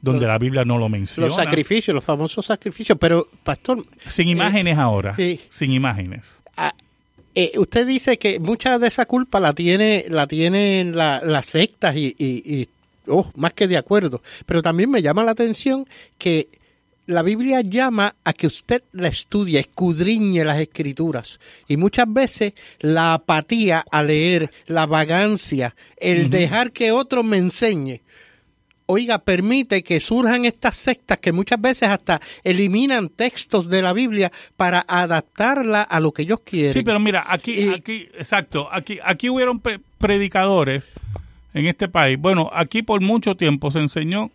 donde 0.00 0.26
la 0.26 0.38
Biblia 0.38 0.64
no 0.64 0.78
lo 0.78 0.88
menciona. 0.88 1.28
Los 1.28 1.36
sacrificios, 1.36 1.94
los 1.94 2.04
famosos 2.04 2.46
sacrificios, 2.46 2.96
pero 2.98 3.28
pastor... 3.44 3.84
Sin 4.06 4.28
eh, 4.28 4.32
imágenes 4.32 4.78
ahora, 4.78 5.14
sin 5.50 5.72
imágenes. 5.72 6.32
Ah, 6.56 6.72
eh, 7.34 7.52
usted 7.56 7.86
dice 7.86 8.18
que 8.18 8.40
mucha 8.40 8.78
de 8.78 8.88
esa 8.88 9.06
culpa 9.06 9.40
la 9.40 9.52
tiene 9.52 10.06
la 10.08 10.26
tienen 10.26 10.96
las 10.96 11.46
sectas 11.46 11.94
y, 11.96 12.14
y, 12.18 12.68
oh, 13.06 13.30
más 13.36 13.52
que 13.52 13.68
de 13.68 13.76
acuerdo, 13.76 14.22
pero 14.46 14.62
también 14.62 14.90
me 14.90 15.02
llama 15.02 15.22
la 15.22 15.32
atención 15.32 15.86
que 16.18 16.48
la 17.10 17.22
Biblia 17.22 17.60
llama 17.60 18.14
a 18.24 18.32
que 18.32 18.46
usted 18.46 18.82
la 18.92 19.08
estudie, 19.08 19.58
escudriñe 19.58 20.44
las 20.44 20.58
escrituras. 20.58 21.40
Y 21.68 21.76
muchas 21.76 22.06
veces 22.08 22.54
la 22.78 23.14
apatía 23.14 23.84
a 23.90 24.02
leer, 24.02 24.50
la 24.66 24.86
vagancia, 24.86 25.74
el 25.96 26.30
dejar 26.30 26.72
que 26.72 26.92
otro 26.92 27.22
me 27.22 27.36
enseñe, 27.36 28.02
oiga, 28.86 29.18
permite 29.18 29.82
que 29.82 30.00
surjan 30.00 30.44
estas 30.44 30.76
sectas 30.76 31.18
que 31.18 31.32
muchas 31.32 31.60
veces 31.60 31.88
hasta 31.88 32.20
eliminan 32.42 33.08
textos 33.08 33.68
de 33.68 33.82
la 33.82 33.92
Biblia 33.92 34.32
para 34.56 34.84
adaptarla 34.86 35.82
a 35.82 36.00
lo 36.00 36.12
que 36.12 36.22
ellos 36.22 36.40
quieren. 36.44 36.72
Sí, 36.72 36.82
pero 36.82 36.98
mira, 36.98 37.24
aquí, 37.28 37.68
aquí, 37.68 38.08
exacto, 38.14 38.68
aquí, 38.70 38.98
aquí 39.04 39.28
hubieron 39.28 39.60
predicadores 39.98 40.88
en 41.54 41.66
este 41.66 41.88
país. 41.88 42.18
Bueno, 42.18 42.50
aquí 42.52 42.82
por 42.82 43.00
mucho 43.00 43.36
tiempo 43.36 43.70
se 43.70 43.78
enseñó 43.78 44.30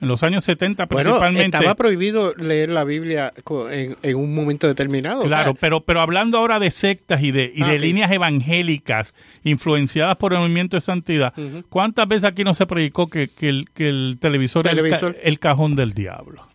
en 0.00 0.08
los 0.08 0.22
años 0.22 0.44
70 0.44 0.86
principalmente. 0.86 1.56
estaba 1.56 1.74
prohibido 1.74 2.34
leer 2.36 2.68
la 2.68 2.84
Biblia 2.84 3.32
en, 3.70 4.16
un 4.16 4.34
momento 4.34 4.66
determinado. 4.66 5.22
Claro, 5.22 5.54
pero, 5.54 5.80
pero 5.80 6.00
hablando 6.00 6.38
ahora 6.38 6.58
de 6.58 6.70
sectas 6.70 7.22
y 7.22 7.30
de, 7.30 7.50
y 7.54 7.62
de 7.62 7.76
ah, 7.76 7.78
líneas 7.78 8.10
evangélicas 8.10 9.14
influenciadas 9.42 10.16
por 10.16 10.34
el 10.34 10.40
movimiento 10.40 10.76
de 10.76 10.82
santidad, 10.82 11.32
¿cuántas 11.70 12.06
veces 12.08 12.24
aquí 12.24 12.44
no 12.44 12.52
se 12.52 12.66
predicó 12.66 13.06
que, 13.06 13.30
el, 13.40 13.70
que 13.70 13.88
el 13.88 14.18
televisor, 14.20 14.66
es 14.66 15.02
el, 15.22 15.38
cajón 15.38 15.76
del 15.76 15.94
diablo? 15.94 16.46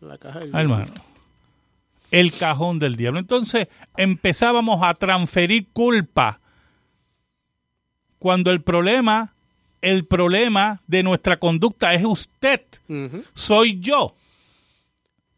La 0.00 0.18
caja 0.18 0.40
del 0.40 0.50
ah, 0.54 0.60
Hermano, 0.60 0.92
el 2.12 2.32
cajón 2.32 2.78
del 2.78 2.94
diablo. 2.94 3.18
Entonces 3.18 3.66
empezábamos 3.96 4.80
a 4.84 4.94
transferir 4.94 5.66
culpa 5.72 6.38
cuando 8.20 8.52
el 8.52 8.62
problema 8.62 9.33
el 9.84 10.06
problema 10.06 10.80
de 10.86 11.02
nuestra 11.02 11.38
conducta 11.38 11.94
es 11.94 12.04
usted, 12.04 12.62
soy 13.34 13.78
yo. 13.80 14.14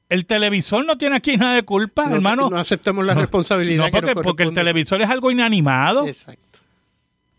El 0.09 0.25
televisor 0.25 0.87
no 0.87 0.97
tiene 0.97 1.17
aquí 1.17 1.37
nada 1.37 1.57
de 1.57 1.65
culpa, 1.65 2.09
hermano. 2.11 2.49
No 2.49 2.57
aceptamos 2.57 3.05
la 3.05 3.15
responsabilidad. 3.15 3.91
No, 3.93 4.23
porque, 4.23 4.45
el 4.45 4.55
televisor 4.55 5.03
es 5.03 5.11
algo 5.11 5.33
inanimado. 5.33 6.07
Exacto. 6.07 6.61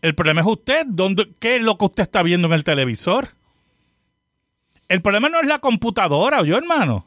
El 0.02 0.14
problema 0.14 0.42
es 0.42 0.46
usted. 0.46 0.84
¿Dónde, 0.86 1.30
¿Qué 1.40 1.56
es 1.56 1.62
lo 1.62 1.78
que 1.78 1.86
usted 1.86 2.02
está 2.02 2.22
viendo 2.22 2.46
en 2.46 2.52
el 2.52 2.64
televisor? 2.64 3.30
El 4.88 5.00
problema 5.00 5.30
no 5.30 5.40
es 5.40 5.46
la 5.46 5.60
computadora, 5.60 6.42
yo, 6.42 6.56
hermano. 6.56 7.06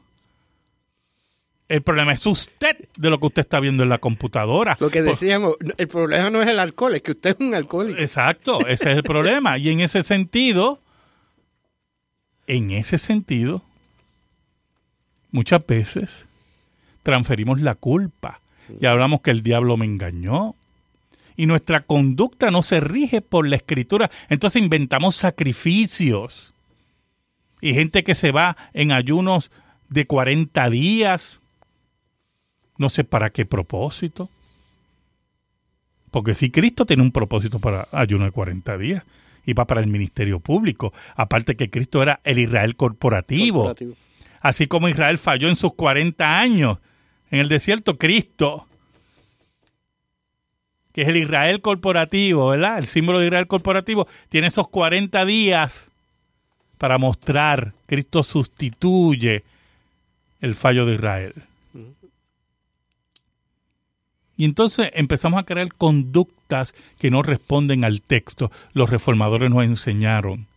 El 1.72 1.80
problema 1.80 2.12
es 2.12 2.26
usted 2.26 2.76
de 2.98 3.08
lo 3.08 3.18
que 3.18 3.28
usted 3.28 3.40
está 3.40 3.58
viendo 3.58 3.82
en 3.82 3.88
la 3.88 3.96
computadora. 3.96 4.76
Lo 4.78 4.90
que 4.90 5.00
decíamos, 5.00 5.56
el 5.78 5.88
problema 5.88 6.28
no 6.28 6.42
es 6.42 6.48
el 6.50 6.58
alcohol, 6.58 6.94
es 6.94 7.00
que 7.00 7.12
usted 7.12 7.30
es 7.30 7.36
un 7.40 7.54
alcohólico. 7.54 7.98
Exacto, 7.98 8.58
ese 8.66 8.90
es 8.90 8.96
el 8.96 9.02
problema. 9.02 9.56
Y 9.56 9.70
en 9.70 9.80
ese 9.80 10.02
sentido, 10.02 10.80
en 12.46 12.72
ese 12.72 12.98
sentido, 12.98 13.62
muchas 15.30 15.66
veces 15.66 16.26
transferimos 17.02 17.58
la 17.58 17.74
culpa 17.74 18.42
y 18.78 18.84
hablamos 18.84 19.22
que 19.22 19.30
el 19.30 19.42
diablo 19.42 19.78
me 19.78 19.86
engañó. 19.86 20.54
Y 21.36 21.46
nuestra 21.46 21.84
conducta 21.84 22.50
no 22.50 22.62
se 22.62 22.80
rige 22.80 23.22
por 23.22 23.48
la 23.48 23.56
escritura. 23.56 24.10
Entonces 24.28 24.60
inventamos 24.60 25.16
sacrificios. 25.16 26.52
Y 27.62 27.72
gente 27.72 28.04
que 28.04 28.14
se 28.14 28.30
va 28.30 28.58
en 28.74 28.92
ayunos 28.92 29.50
de 29.88 30.06
40 30.06 30.68
días 30.68 31.38
no 32.82 32.90
sé 32.90 33.04
para 33.04 33.30
qué 33.30 33.46
propósito. 33.46 34.28
Porque 36.10 36.34
si 36.34 36.50
Cristo 36.50 36.84
tiene 36.84 37.02
un 37.02 37.12
propósito 37.12 37.58
para 37.58 37.88
ayuno 37.92 38.26
de 38.26 38.32
40 38.32 38.76
días 38.76 39.04
y 39.46 39.54
va 39.54 39.64
para 39.64 39.80
el 39.80 39.86
ministerio 39.86 40.40
público, 40.40 40.92
aparte 41.16 41.56
que 41.56 41.70
Cristo 41.70 42.02
era 42.02 42.20
el 42.24 42.38
Israel 42.38 42.76
corporativo. 42.76 43.74
Así 44.40 44.66
como 44.66 44.88
Israel 44.88 45.16
falló 45.16 45.48
en 45.48 45.56
sus 45.56 45.72
40 45.74 46.38
años 46.38 46.78
en 47.30 47.40
el 47.40 47.48
desierto, 47.48 47.96
Cristo, 47.96 48.66
que 50.92 51.02
es 51.02 51.08
el 51.08 51.16
Israel 51.16 51.62
corporativo, 51.62 52.48
¿verdad? 52.48 52.78
El 52.78 52.86
símbolo 52.86 53.20
de 53.20 53.26
Israel 53.26 53.46
corporativo, 53.46 54.06
tiene 54.28 54.48
esos 54.48 54.68
40 54.68 55.24
días 55.24 55.86
para 56.76 56.98
mostrar, 56.98 57.72
Cristo 57.86 58.22
sustituye 58.22 59.44
el 60.40 60.56
fallo 60.56 60.84
de 60.84 60.96
Israel. 60.96 61.34
Y 64.42 64.44
entonces 64.44 64.90
empezamos 64.94 65.38
a 65.38 65.44
crear 65.44 65.72
conductas 65.72 66.74
que 66.98 67.12
no 67.12 67.22
responden 67.22 67.84
al 67.84 68.02
texto. 68.02 68.50
Los 68.72 68.90
reformadores 68.90 69.48
nos 69.48 69.62
enseñaron 69.62 70.48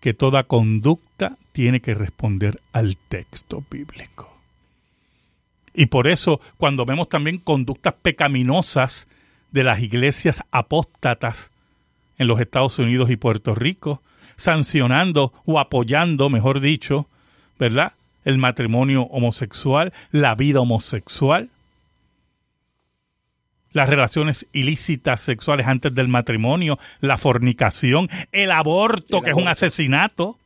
que 0.00 0.14
toda 0.14 0.44
conducta 0.44 1.36
tiene 1.52 1.80
que 1.80 1.92
responder 1.92 2.62
al 2.72 2.96
texto 2.96 3.62
bíblico. 3.70 4.34
Y 5.74 5.84
por 5.88 6.08
eso 6.08 6.40
cuando 6.56 6.86
vemos 6.86 7.10
también 7.10 7.36
conductas 7.36 7.92
pecaminosas 8.00 9.06
de 9.50 9.62
las 9.62 9.82
iglesias 9.82 10.42
apóstatas 10.50 11.50
en 12.16 12.28
los 12.28 12.40
Estados 12.40 12.78
Unidos 12.78 13.10
y 13.10 13.16
Puerto 13.16 13.54
Rico, 13.54 14.00
sancionando 14.38 15.34
o 15.44 15.60
apoyando, 15.60 16.30
mejor 16.30 16.60
dicho, 16.60 17.06
¿verdad? 17.58 17.92
El 18.24 18.38
matrimonio 18.38 19.02
homosexual, 19.02 19.92
la 20.12 20.34
vida 20.34 20.60
homosexual, 20.60 21.50
las 23.72 23.88
relaciones 23.88 24.46
ilícitas 24.52 25.20
sexuales 25.20 25.66
antes 25.66 25.94
del 25.94 26.08
matrimonio, 26.08 26.78
la 27.00 27.18
fornicación, 27.18 28.08
el 28.32 28.50
aborto, 28.50 29.20
que 29.20 29.30
es 29.30 29.36
un 29.36 29.48
asesinato. 29.48 30.38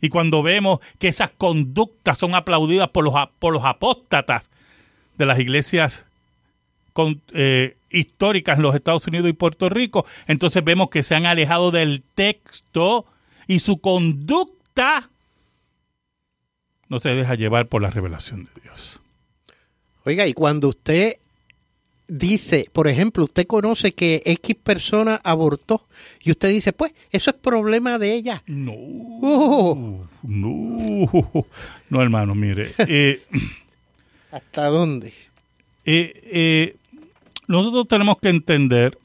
Y 0.00 0.10
cuando 0.10 0.42
vemos 0.42 0.80
que 0.98 1.08
esas 1.08 1.30
conductas 1.30 2.18
son 2.18 2.34
aplaudidas 2.34 2.90
por 2.90 3.04
los, 3.04 3.14
por 3.38 3.54
los 3.54 3.64
apóstatas 3.64 4.50
de 5.16 5.26
las 5.26 5.38
iglesias 5.38 6.04
eh, 7.32 7.76
históricas 7.90 8.58
en 8.58 8.62
los 8.62 8.74
Estados 8.74 9.06
Unidos 9.06 9.30
y 9.30 9.32
Puerto 9.32 9.68
Rico, 9.68 10.04
entonces 10.26 10.62
vemos 10.62 10.90
que 10.90 11.02
se 11.02 11.14
han 11.14 11.26
alejado 11.26 11.70
del 11.70 12.02
texto 12.14 13.06
y 13.46 13.60
su 13.60 13.78
conducta 13.80 15.08
no 16.88 16.98
se 16.98 17.10
deja 17.10 17.34
llevar 17.34 17.66
por 17.66 17.82
la 17.82 17.90
revelación 17.90 18.44
de 18.44 18.62
Dios. 18.62 19.00
Oiga, 20.04 20.26
y 20.26 20.34
cuando 20.34 20.68
usted 20.68 21.16
dice, 22.06 22.68
por 22.72 22.88
ejemplo, 22.88 23.24
usted 23.24 23.46
conoce 23.46 23.92
que 23.92 24.22
X 24.24 24.56
persona 24.56 25.20
abortó 25.24 25.86
y 26.20 26.30
usted 26.30 26.50
dice, 26.50 26.72
pues, 26.72 26.92
eso 27.10 27.30
es 27.30 27.36
problema 27.36 27.98
de 27.98 28.14
ella. 28.14 28.42
No. 28.46 28.74
Oh. 28.74 30.06
No. 30.22 31.46
No, 31.88 32.02
hermano, 32.02 32.34
mire. 32.34 32.72
Eh, 32.78 33.22
¿Hasta 34.30 34.66
dónde? 34.66 35.12
Eh, 35.84 36.12
eh, 36.24 36.76
nosotros 37.46 37.86
tenemos 37.88 38.18
que 38.18 38.30
entender 38.30 38.98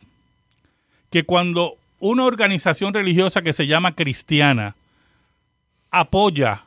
que 1.10 1.24
cuando 1.24 1.78
una 2.00 2.24
organización 2.24 2.94
religiosa 2.94 3.42
que 3.42 3.54
se 3.54 3.68
llama 3.68 3.96
cristiana 3.96 4.76
apoya 5.92 6.64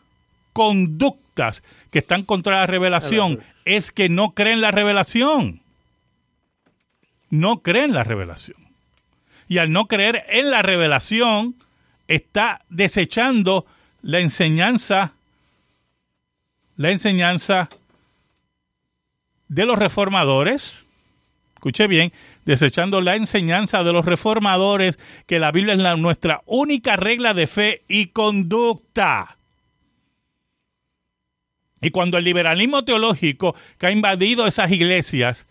conductas 0.53 1.63
que 1.93 2.01
están 2.01 2.25
contra 2.25 2.57
la 2.57 2.67
revelación, 2.67 3.39
es 3.65 3.93
que 3.93 4.09
no 4.09 4.33
creen 4.33 4.61
la 4.61 4.73
revelación 4.73 5.63
no 7.33 7.63
cree 7.63 7.85
en 7.85 7.95
la 7.95 8.05
revelación. 8.05 8.59
Y 9.49 9.57
al 9.57 9.73
no 9.73 9.87
creer 9.87 10.27
en 10.29 10.51
la 10.51 10.61
revelación, 10.61 11.57
está 12.07 12.61
desechando 12.69 13.65
la 14.03 14.21
enseñanza, 14.21 15.15
la 16.77 16.91
enseñanza 16.91 17.71
de 19.49 19.65
los 19.65 19.79
reformadores. 19.79 20.87
Escuche 21.55 21.87
bien, 21.87 22.13
desechando 22.45 23.01
la 23.01 23.17
enseñanza 23.17 23.83
de 23.83 23.95
los 23.95 24.05
reformadores, 24.05 24.99
que 25.27 25.39
la 25.39 25.53
Biblia 25.53 25.73
es 25.73 25.99
nuestra 25.99 26.43
única 26.45 26.97
regla 26.97 27.33
de 27.33 27.47
fe 27.47 27.83
y 27.89 28.09
conducta. 28.09 29.39
Y 31.83 31.91
cuando 31.91 32.17
el 32.17 32.25
liberalismo 32.25 32.85
teológico 32.85 33.57
que 33.77 33.89
ha 33.89 33.91
invadido 33.91 34.47
esas 34.47 34.71
iglesias 34.71 35.47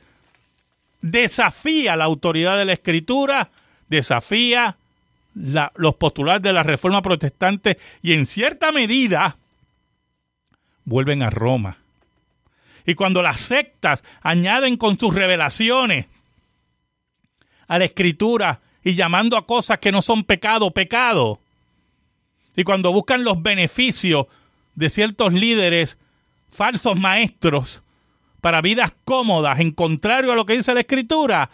desafía 1.01 1.97
la 1.97 2.05
autoridad 2.05 2.57
de 2.57 2.65
la 2.65 2.73
escritura, 2.73 3.49
desafía 3.89 4.77
los 5.33 5.95
postulados 5.95 6.41
de 6.41 6.53
la 6.53 6.63
reforma 6.63 7.01
protestante 7.01 7.77
y 8.01 8.13
en 8.13 8.25
cierta 8.25 8.71
medida 8.71 9.35
vuelven 10.85 11.21
a 11.21 11.29
Roma. 11.29 11.77
Y 12.85 12.95
cuando 12.95 13.21
las 13.21 13.41
sectas 13.41 14.03
añaden 14.21 14.77
con 14.77 14.97
sus 14.97 15.13
revelaciones 15.13 16.07
a 17.67 17.77
la 17.77 17.85
escritura 17.85 18.61
y 18.83 18.95
llamando 18.95 19.35
a 19.37 19.45
cosas 19.45 19.79
que 19.79 19.91
no 19.91 20.01
son 20.01 20.23
pecado, 20.23 20.71
pecado, 20.71 21.39
y 22.55 22.63
cuando 22.63 22.91
buscan 22.91 23.23
los 23.23 23.41
beneficios 23.41 24.27
de 24.75 24.89
ciertos 24.89 25.33
líderes, 25.33 25.97
falsos 26.51 26.97
maestros, 26.97 27.81
para 28.41 28.61
vidas 28.61 28.93
cómodas, 29.05 29.59
en 29.59 29.71
contrario 29.71 30.31
a 30.31 30.35
lo 30.35 30.45
que 30.45 30.53
dice 30.53 30.73
la 30.73 30.81
Escritura, 30.81 31.49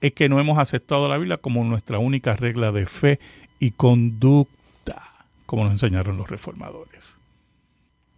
es 0.00 0.12
que 0.12 0.28
no 0.28 0.40
hemos 0.40 0.58
aceptado 0.58 1.08
la 1.08 1.16
Biblia 1.16 1.38
como 1.38 1.64
nuestra 1.64 1.98
única 1.98 2.34
regla 2.34 2.72
de 2.72 2.86
fe 2.86 3.20
y 3.58 3.70
conducta, 3.72 5.26
como 5.46 5.64
nos 5.64 5.72
enseñaron 5.72 6.16
los 6.16 6.28
reformadores. 6.28 7.16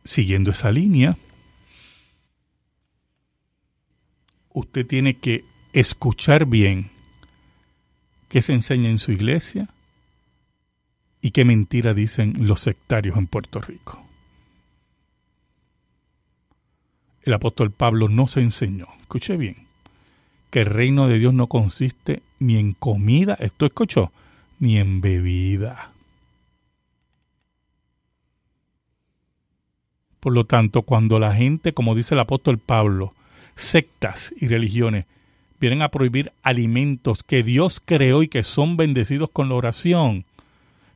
Siguiendo 0.02 0.50
esa 0.50 0.70
línea, 0.72 1.16
usted 4.52 4.86
tiene 4.86 5.18
que 5.18 5.44
escuchar 5.72 6.46
bien 6.46 6.90
qué 8.28 8.42
se 8.42 8.52
enseña 8.52 8.90
en 8.90 8.98
su 8.98 9.12
iglesia 9.12 9.68
y 11.20 11.30
qué 11.30 11.44
mentira 11.44 11.94
dicen 11.94 12.46
los 12.46 12.60
sectarios 12.60 13.16
en 13.16 13.26
Puerto 13.26 13.60
Rico. 13.60 14.03
El 17.24 17.32
apóstol 17.32 17.70
Pablo 17.70 18.08
nos 18.08 18.36
enseñó, 18.36 18.86
escuche 19.00 19.36
bien, 19.36 19.56
que 20.50 20.60
el 20.60 20.66
reino 20.66 21.08
de 21.08 21.18
Dios 21.18 21.32
no 21.32 21.46
consiste 21.46 22.22
ni 22.38 22.58
en 22.58 22.74
comida, 22.74 23.36
esto 23.40 23.64
escuchó, 23.66 24.12
ni 24.60 24.78
en 24.78 25.00
bebida. 25.00 25.90
Por 30.20 30.34
lo 30.34 30.44
tanto, 30.44 30.82
cuando 30.82 31.18
la 31.18 31.34
gente, 31.34 31.72
como 31.72 31.94
dice 31.94 32.14
el 32.14 32.20
apóstol 32.20 32.58
Pablo, 32.58 33.14
sectas 33.56 34.34
y 34.38 34.48
religiones, 34.48 35.06
vienen 35.60 35.82
a 35.82 35.88
prohibir 35.88 36.32
alimentos 36.42 37.22
que 37.22 37.42
Dios 37.42 37.80
creó 37.82 38.22
y 38.22 38.28
que 38.28 38.42
son 38.42 38.76
bendecidos 38.76 39.30
con 39.30 39.48
la 39.48 39.54
oración, 39.54 40.24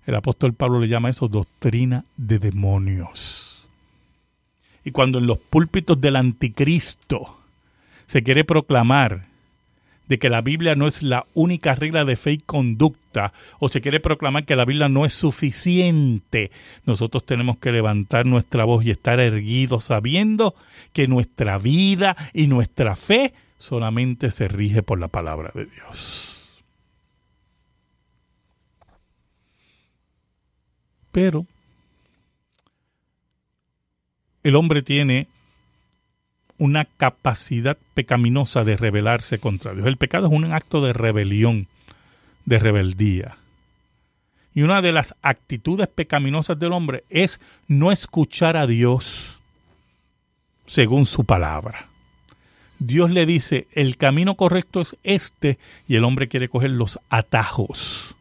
el 0.07 0.15
apóstol 0.15 0.53
Pablo 0.53 0.81
le 0.81 0.89
llama 0.89 1.11
eso 1.11 1.29
doctrina 1.29 2.05
de 2.17 2.39
demonios. 2.39 3.58
Y 4.89 4.91
cuando 4.91 5.19
en 5.19 5.27
los 5.27 5.37
púlpitos 5.37 6.01
del 6.01 6.17
anticristo 6.17 7.37
se 8.07 8.23
quiere 8.23 8.43
proclamar 8.43 9.27
de 10.07 10.19
que 10.19 10.31
la 10.31 10.41
Biblia 10.41 10.77
no 10.77 10.87
es 10.87 11.03
la 11.03 11.27
única 11.35 11.75
regla 11.75 12.07
de 12.07 12.17
fe 12.17 12.33
y 12.33 12.39
conducta, 12.39 13.35
o 13.59 13.69
se 13.69 13.83
quiere 13.83 14.01
proclamar 14.01 14.47
que 14.47 14.57
la 14.57 14.65
Biblia 14.65 14.89
no 14.89 15.05
es 15.05 15.13
suficiente, 15.13 16.51
nosotros 16.87 17.27
tenemos 17.27 17.59
que 17.59 17.71
levantar 17.71 18.25
nuestra 18.25 18.65
voz 18.65 18.83
y 18.87 18.91
estar 18.91 19.21
erguidos 19.21 19.85
sabiendo 19.85 20.55
que 20.95 21.07
nuestra 21.07 21.59
vida 21.59 22.17
y 22.33 22.47
nuestra 22.47 22.97
fe 22.97 23.35
solamente 23.59 24.31
se 24.31 24.49
rige 24.49 24.83
por 24.83 24.99
la 24.99 25.09
palabra 25.09 25.51
de 25.55 25.67
Dios. 25.67 26.63
Pero 31.13 31.45
el 34.49 34.57
hombre 34.57 34.83
tiene 34.83 35.29
una 36.59 36.85
capacidad 36.85 37.77
pecaminosa 37.95 38.65
de 38.65 38.77
rebelarse 38.77 39.39
contra 39.39 39.75
Dios. 39.75 39.87
El 39.87 39.97
pecado 39.97 40.27
es 40.27 40.33
un 40.33 40.53
acto 40.53 40.81
de 40.85 40.93
rebelión, 40.93 41.69
de 42.45 42.59
rebeldía. 42.59 43.37
Y 44.55 44.63
una 44.63 44.83
de 44.83 44.93
las 44.93 45.15
actitudes 45.23 45.87
pecaminosas 45.87 46.59
del 46.59 46.73
hombre 46.73 47.05
es 47.11 47.39
no 47.69 47.93
escuchar 47.93 48.57
a 48.57 48.67
Dios 48.67 49.39
según 50.67 51.07
su 51.07 51.25
palabra. 51.25 51.87
Dios 52.79 53.11
le 53.11 53.27
dice, 53.27 53.67
el 53.73 53.97
camino 53.97 54.35
correcto 54.35 54.81
es 54.81 54.97
este, 55.03 55.59
y 55.87 55.97
el 55.97 56.05
hombre 56.05 56.29
quiere 56.29 56.49
coger 56.49 56.71
los 56.71 56.99
atajos, 57.09 58.15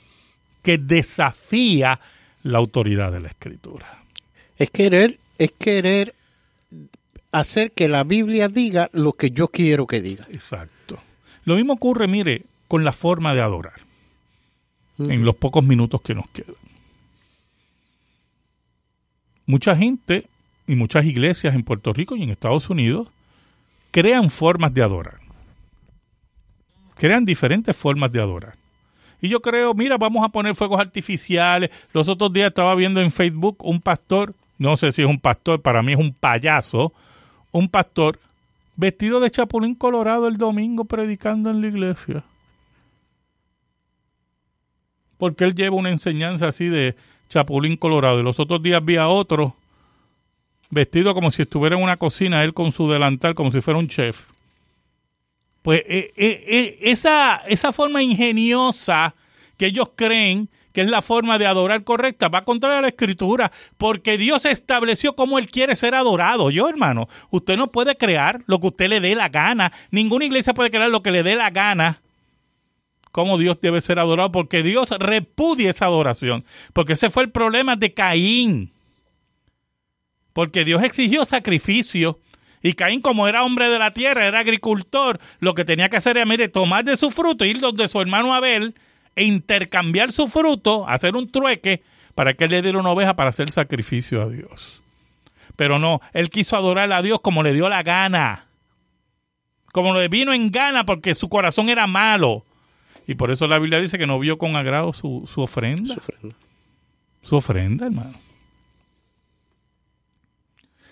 que 0.62 0.78
desafía 0.78 1.98
la 2.42 2.58
autoridad 2.58 3.10
de 3.12 3.20
la 3.20 3.28
escritura. 3.28 4.02
Es 4.56 4.70
querer, 4.70 5.18
es 5.38 5.52
querer 5.52 6.14
hacer 7.32 7.72
que 7.72 7.88
la 7.88 8.04
Biblia 8.04 8.48
diga 8.48 8.88
lo 8.92 9.12
que 9.12 9.30
yo 9.30 9.48
quiero 9.48 9.86
que 9.86 10.00
diga. 10.00 10.26
Exacto. 10.30 10.98
Lo 11.44 11.56
mismo 11.56 11.74
ocurre, 11.74 12.08
mire, 12.08 12.44
con 12.68 12.84
la 12.84 12.92
forma 12.92 13.34
de 13.34 13.40
adorar 13.40 13.80
en 14.98 15.24
los 15.24 15.36
pocos 15.36 15.64
minutos 15.64 16.00
que 16.02 16.14
nos 16.14 16.28
quedan. 16.30 16.54
Mucha 19.46 19.76
gente 19.76 20.26
y 20.66 20.74
muchas 20.74 21.04
iglesias 21.04 21.54
en 21.54 21.62
Puerto 21.62 21.92
Rico 21.92 22.16
y 22.16 22.22
en 22.22 22.30
Estados 22.30 22.68
Unidos 22.68 23.08
crean 23.90 24.28
formas 24.28 24.74
de 24.74 24.82
adorar. 24.82 25.20
Crean 26.96 27.24
diferentes 27.24 27.76
formas 27.76 28.12
de 28.12 28.20
adorar. 28.20 28.56
Y 29.20 29.28
yo 29.28 29.40
creo, 29.40 29.74
mira, 29.74 29.96
vamos 29.96 30.24
a 30.24 30.28
poner 30.28 30.54
fuegos 30.54 30.80
artificiales. 30.80 31.70
Los 31.92 32.08
otros 32.08 32.32
días 32.32 32.48
estaba 32.48 32.74
viendo 32.74 33.00
en 33.00 33.10
Facebook 33.10 33.56
un 33.60 33.80
pastor, 33.80 34.34
no 34.58 34.76
sé 34.76 34.92
si 34.92 35.02
es 35.02 35.08
un 35.08 35.18
pastor, 35.18 35.62
para 35.62 35.82
mí 35.82 35.92
es 35.92 35.98
un 35.98 36.12
payaso, 36.12 36.92
un 37.52 37.68
pastor 37.68 38.18
vestido 38.76 39.20
de 39.20 39.30
chapulín 39.30 39.74
colorado 39.74 40.28
el 40.28 40.36
domingo 40.36 40.84
predicando 40.84 41.50
en 41.50 41.60
la 41.60 41.66
iglesia. 41.66 42.24
Porque 45.16 45.44
él 45.44 45.54
lleva 45.54 45.76
una 45.76 45.90
enseñanza 45.90 46.48
así 46.48 46.66
de 46.68 46.94
chapulín 47.28 47.76
colorado. 47.76 48.20
Y 48.20 48.22
los 48.22 48.38
otros 48.38 48.62
días 48.62 48.84
vi 48.84 48.96
a 48.96 49.08
otro 49.08 49.56
vestido 50.70 51.14
como 51.14 51.30
si 51.30 51.42
estuviera 51.42 51.76
en 51.76 51.82
una 51.82 51.96
cocina, 51.96 52.44
él 52.44 52.54
con 52.54 52.72
su 52.72 52.88
delantal, 52.88 53.34
como 53.34 53.50
si 53.50 53.60
fuera 53.60 53.78
un 53.78 53.88
chef. 53.88 54.26
Pues 55.62 55.82
eh, 55.86 56.12
eh, 56.16 56.44
eh, 56.46 56.78
esa, 56.82 57.42
esa 57.48 57.72
forma 57.72 58.02
ingeniosa 58.02 59.14
que 59.56 59.66
ellos 59.66 59.90
creen 59.96 60.48
que 60.78 60.82
es 60.82 60.90
la 60.90 61.02
forma 61.02 61.38
de 61.38 61.46
adorar 61.46 61.82
correcta, 61.82 62.28
va 62.28 62.44
contra 62.44 62.80
la 62.80 62.86
escritura, 62.86 63.50
porque 63.78 64.16
Dios 64.16 64.44
estableció 64.44 65.16
cómo 65.16 65.40
Él 65.40 65.50
quiere 65.50 65.74
ser 65.74 65.96
adorado. 65.96 66.52
Yo, 66.52 66.68
hermano, 66.68 67.08
usted 67.30 67.56
no 67.56 67.72
puede 67.72 67.96
crear 67.96 68.44
lo 68.46 68.60
que 68.60 68.68
usted 68.68 68.88
le 68.88 69.00
dé 69.00 69.16
la 69.16 69.28
gana. 69.28 69.72
Ninguna 69.90 70.26
iglesia 70.26 70.54
puede 70.54 70.70
crear 70.70 70.88
lo 70.88 71.02
que 71.02 71.10
le 71.10 71.24
dé 71.24 71.34
la 71.34 71.50
gana. 71.50 72.00
Cómo 73.10 73.38
Dios 73.38 73.60
debe 73.60 73.80
ser 73.80 73.98
adorado, 73.98 74.30
porque 74.30 74.62
Dios 74.62 74.88
repudia 75.00 75.70
esa 75.70 75.86
adoración. 75.86 76.44
Porque 76.72 76.92
ese 76.92 77.10
fue 77.10 77.24
el 77.24 77.32
problema 77.32 77.74
de 77.74 77.92
Caín. 77.92 78.70
Porque 80.32 80.64
Dios 80.64 80.84
exigió 80.84 81.24
sacrificio. 81.24 82.20
Y 82.62 82.74
Caín, 82.74 83.00
como 83.00 83.26
era 83.26 83.42
hombre 83.42 83.68
de 83.68 83.80
la 83.80 83.92
tierra, 83.92 84.28
era 84.28 84.38
agricultor, 84.38 85.18
lo 85.40 85.54
que 85.54 85.64
tenía 85.64 85.88
que 85.88 85.96
hacer 85.96 86.18
era, 86.18 86.24
mire, 86.24 86.48
tomar 86.48 86.84
de 86.84 86.96
su 86.96 87.10
fruto, 87.10 87.44
ir 87.44 87.58
donde 87.58 87.88
su 87.88 88.00
hermano 88.00 88.32
Abel 88.32 88.76
e 89.18 89.24
intercambiar 89.24 90.12
su 90.12 90.28
fruto, 90.28 90.88
hacer 90.88 91.16
un 91.16 91.30
trueque, 91.30 91.82
para 92.14 92.34
que 92.34 92.44
él 92.44 92.50
le 92.50 92.62
diera 92.62 92.78
una 92.78 92.90
oveja 92.90 93.14
para 93.14 93.30
hacer 93.30 93.50
sacrificio 93.50 94.22
a 94.22 94.28
Dios. 94.28 94.82
Pero 95.56 95.78
no, 95.78 96.00
él 96.12 96.30
quiso 96.30 96.56
adorar 96.56 96.92
a 96.92 97.02
Dios 97.02 97.20
como 97.20 97.42
le 97.42 97.52
dio 97.52 97.68
la 97.68 97.82
gana. 97.82 98.46
Como 99.72 99.94
le 99.94 100.08
vino 100.08 100.32
en 100.32 100.50
gana 100.50 100.84
porque 100.84 101.14
su 101.14 101.28
corazón 101.28 101.68
era 101.68 101.86
malo. 101.86 102.44
Y 103.06 103.14
por 103.14 103.30
eso 103.30 103.46
la 103.46 103.58
Biblia 103.58 103.80
dice 103.80 103.98
que 103.98 104.06
no 104.06 104.18
vio 104.18 104.38
con 104.38 104.56
agrado 104.56 104.92
su, 104.92 105.28
su 105.32 105.40
ofrenda. 105.40 105.94
Su 105.94 106.00
ofrenda. 106.00 106.36
Su 107.22 107.36
ofrenda, 107.36 107.86
hermano. 107.86 108.14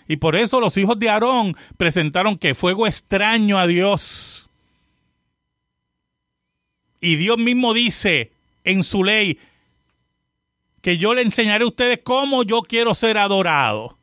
Y 0.09 0.17
por 0.17 0.37
eso 0.37 0.61
los 0.61 0.77
hijos 0.77 0.99
de 0.99 1.11
Aarón 1.11 1.57
presentaron 1.77 2.37
que 2.37 2.55
fuego 2.55 2.87
extraño 2.87 3.59
a 3.59 3.67
Dios. 3.67 4.46
Y 7.01 7.17
Dios 7.17 7.39
mismo 7.39 7.75
dice 7.75 8.33
en 8.65 8.83
su 8.83 9.05
ley 9.05 9.39
que 10.81 10.99
yo 10.99 11.15
le 11.15 11.23
enseñaré 11.23 11.65
a 11.65 11.69
ustedes 11.69 12.01
cómo 12.03 12.43
yo 12.43 12.63
quiero 12.63 12.95
ser 12.95 13.19
adorado. 13.19 13.99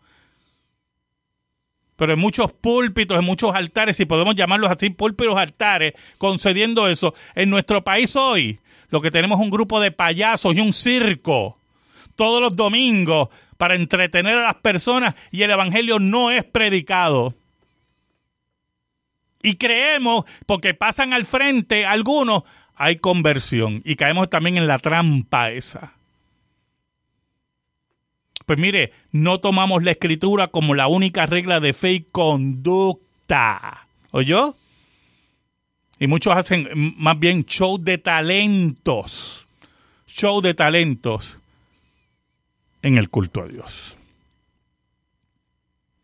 Pero 1.95 2.13
en 2.13 2.19
muchos 2.19 2.51
púlpitos, 2.51 3.17
en 3.17 3.25
muchos 3.25 3.53
altares, 3.53 3.97
si 3.97 4.05
podemos 4.05 4.35
llamarlos 4.35 4.71
así, 4.71 4.89
púlpitos 4.89 5.37
altares, 5.37 5.93
concediendo 6.17 6.87
eso, 6.87 7.13
en 7.35 7.49
nuestro 7.49 7.83
país 7.83 8.15
hoy 8.15 8.59
lo 8.89 9.01
que 9.01 9.11
tenemos 9.11 9.39
es 9.39 9.43
un 9.43 9.51
grupo 9.51 9.79
de 9.79 9.91
payasos 9.91 10.55
y 10.55 10.59
un 10.59 10.73
circo 10.73 11.57
todos 12.15 12.41
los 12.41 12.55
domingos 12.55 13.29
para 13.57 13.75
entretener 13.75 14.37
a 14.37 14.43
las 14.43 14.55
personas 14.55 15.15
y 15.31 15.43
el 15.43 15.51
Evangelio 15.51 15.99
no 15.99 16.31
es 16.31 16.43
predicado. 16.43 17.33
Y 19.41 19.55
creemos, 19.55 20.25
porque 20.45 20.73
pasan 20.73 21.11
al 21.13 21.25
frente 21.25 21.85
algunos, 21.85 22.43
hay 22.75 22.97
conversión 22.97 23.81
y 23.85 23.95
caemos 23.95 24.29
también 24.29 24.57
en 24.57 24.67
la 24.67 24.79
trampa 24.79 25.51
esa. 25.51 25.93
Pues 28.45 28.59
mire, 28.59 28.91
no 29.11 29.39
tomamos 29.39 29.83
la 29.83 29.91
escritura 29.91 30.47
como 30.47 30.75
la 30.75 30.87
única 30.87 31.25
regla 31.25 31.59
de 31.59 31.73
fe 31.73 31.93
y 31.93 32.01
conducta. 32.01 33.87
¿Oyó? 34.11 34.55
Y 35.99 36.07
muchos 36.07 36.35
hacen 36.35 36.67
más 36.97 37.17
bien 37.19 37.45
show 37.45 37.77
de 37.77 37.97
talentos. 37.97 39.47
Show 40.07 40.41
de 40.41 40.53
talentos 40.53 41.39
en 42.81 42.97
el 42.97 43.09
culto 43.09 43.41
a 43.43 43.47
Dios. 43.47 43.95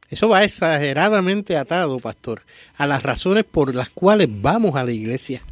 Eso 0.10 0.30
va 0.30 0.44
exageradamente 0.44 1.56
atado, 1.56 2.00
pastor, 2.00 2.42
a 2.78 2.88
las 2.88 3.04
razones 3.04 3.44
por 3.44 3.76
las 3.76 3.90
cuales 3.90 4.28
vamos 4.30 4.76
a 4.76 4.84
la 4.84 4.92
iglesia. 4.92 5.44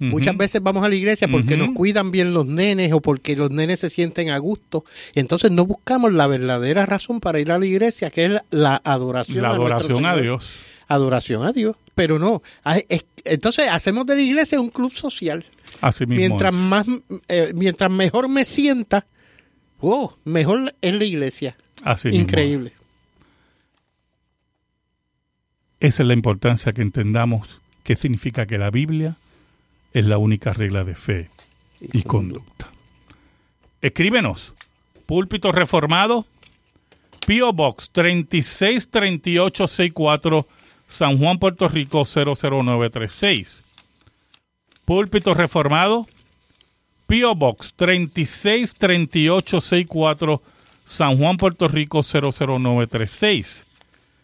Muchas 0.00 0.34
veces 0.34 0.62
vamos 0.62 0.82
a 0.82 0.88
la 0.88 0.94
iglesia 0.94 1.28
porque 1.28 1.58
nos 1.58 1.72
cuidan 1.72 2.10
bien 2.10 2.32
los 2.32 2.46
nenes 2.46 2.90
o 2.94 3.02
porque 3.02 3.36
los 3.36 3.50
nenes 3.50 3.80
se 3.80 3.90
sienten 3.90 4.30
a 4.30 4.38
gusto. 4.38 4.84
Entonces 5.14 5.50
no 5.50 5.66
buscamos 5.66 6.14
la 6.14 6.26
verdadera 6.26 6.86
razón 6.86 7.20
para 7.20 7.38
ir 7.38 7.52
a 7.52 7.58
la 7.58 7.66
iglesia, 7.66 8.10
que 8.10 8.24
es 8.24 8.32
la 8.50 8.80
adoración. 8.82 9.42
La 9.42 9.50
adoración 9.50 10.06
a, 10.06 10.16
Dios. 10.16 10.50
Adoración 10.88 11.44
a 11.44 11.52
Dios. 11.52 11.76
Pero 11.94 12.18
no. 12.18 12.42
Entonces 13.24 13.66
hacemos 13.70 14.06
de 14.06 14.16
la 14.16 14.22
iglesia 14.22 14.58
un 14.58 14.70
club 14.70 14.92
social. 14.92 15.44
Así 15.82 16.06
mismo 16.06 16.16
mientras 16.16 16.54
más, 16.54 16.86
eh, 17.28 17.52
mientras 17.54 17.90
mejor 17.90 18.28
me 18.28 18.46
sienta, 18.46 19.04
oh, 19.80 20.16
mejor 20.24 20.74
en 20.80 20.98
la 20.98 21.04
iglesia. 21.04 21.56
Así 21.84 22.08
Increíble. 22.08 22.72
Esa 25.78 26.02
es 26.02 26.06
la 26.06 26.14
importancia 26.14 26.72
que 26.72 26.82
entendamos 26.82 27.60
qué 27.84 27.96
significa 27.96 28.46
que 28.46 28.56
la 28.56 28.70
Biblia 28.70 29.16
es 29.92 30.06
la 30.06 30.18
única 30.18 30.52
regla 30.52 30.84
de 30.84 30.94
fe 30.94 31.30
y, 31.80 32.02
conducta. 32.02 32.68
Escríbenos, 33.80 34.54
Púlpito 35.06 35.50
Reformado, 35.52 36.26
P.O. 37.26 37.52
Box 37.52 37.90
363864, 37.90 40.46
San 40.86 41.18
Juan, 41.18 41.38
Puerto 41.38 41.68
Rico 41.68 42.04
00936. 42.04 43.64
Púlpito 44.84 45.34
Reformado, 45.34 46.06
P.O. 47.06 47.34
Box 47.34 47.74
363864, 47.76 50.42
San 50.84 51.18
Juan, 51.18 51.36
Puerto 51.36 51.66
Rico 51.68 52.00
00936. 52.02 53.66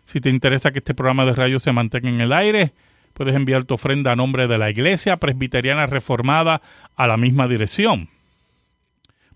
Si 0.05 0.21
te 0.21 0.31
interesa 0.31 0.71
que 0.71 0.79
este 0.79 0.95
programa 0.95 1.25
de 1.25 1.35
radio 1.35 1.59
se 1.59 1.73
mantenga 1.73 2.09
en 2.09 2.21
el 2.21 2.33
aire, 2.33 2.73
puedes 3.17 3.35
enviar 3.35 3.65
tu 3.65 3.75
ofrenda 3.75 4.13
a 4.13 4.17
nombre 4.17 4.47
de 4.47 4.59
la 4.59 4.69
Iglesia 4.69 5.17
Presbiteriana 5.17 5.87
Reformada 5.87 6.61
a 6.97 7.07
la 7.07 7.17
misma 7.17 7.49
dirección. 7.49 8.11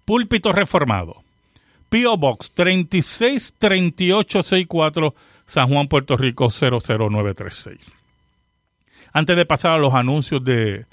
Púlpito 0.05 0.53
Reformado. 0.53 1.23
P.O. 1.89 2.19
Box 2.19 2.53
363864, 2.53 5.15
San 5.47 5.69
Juan, 5.69 5.89
Puerto 5.89 6.19
Rico 6.19 6.49
00936. 6.51 7.91
Antes 9.15 9.37
de 9.37 9.47
pasar 9.47 9.73
a 9.73 9.79
los 9.79 9.95
anuncios 9.95 10.45
de, 10.45 10.85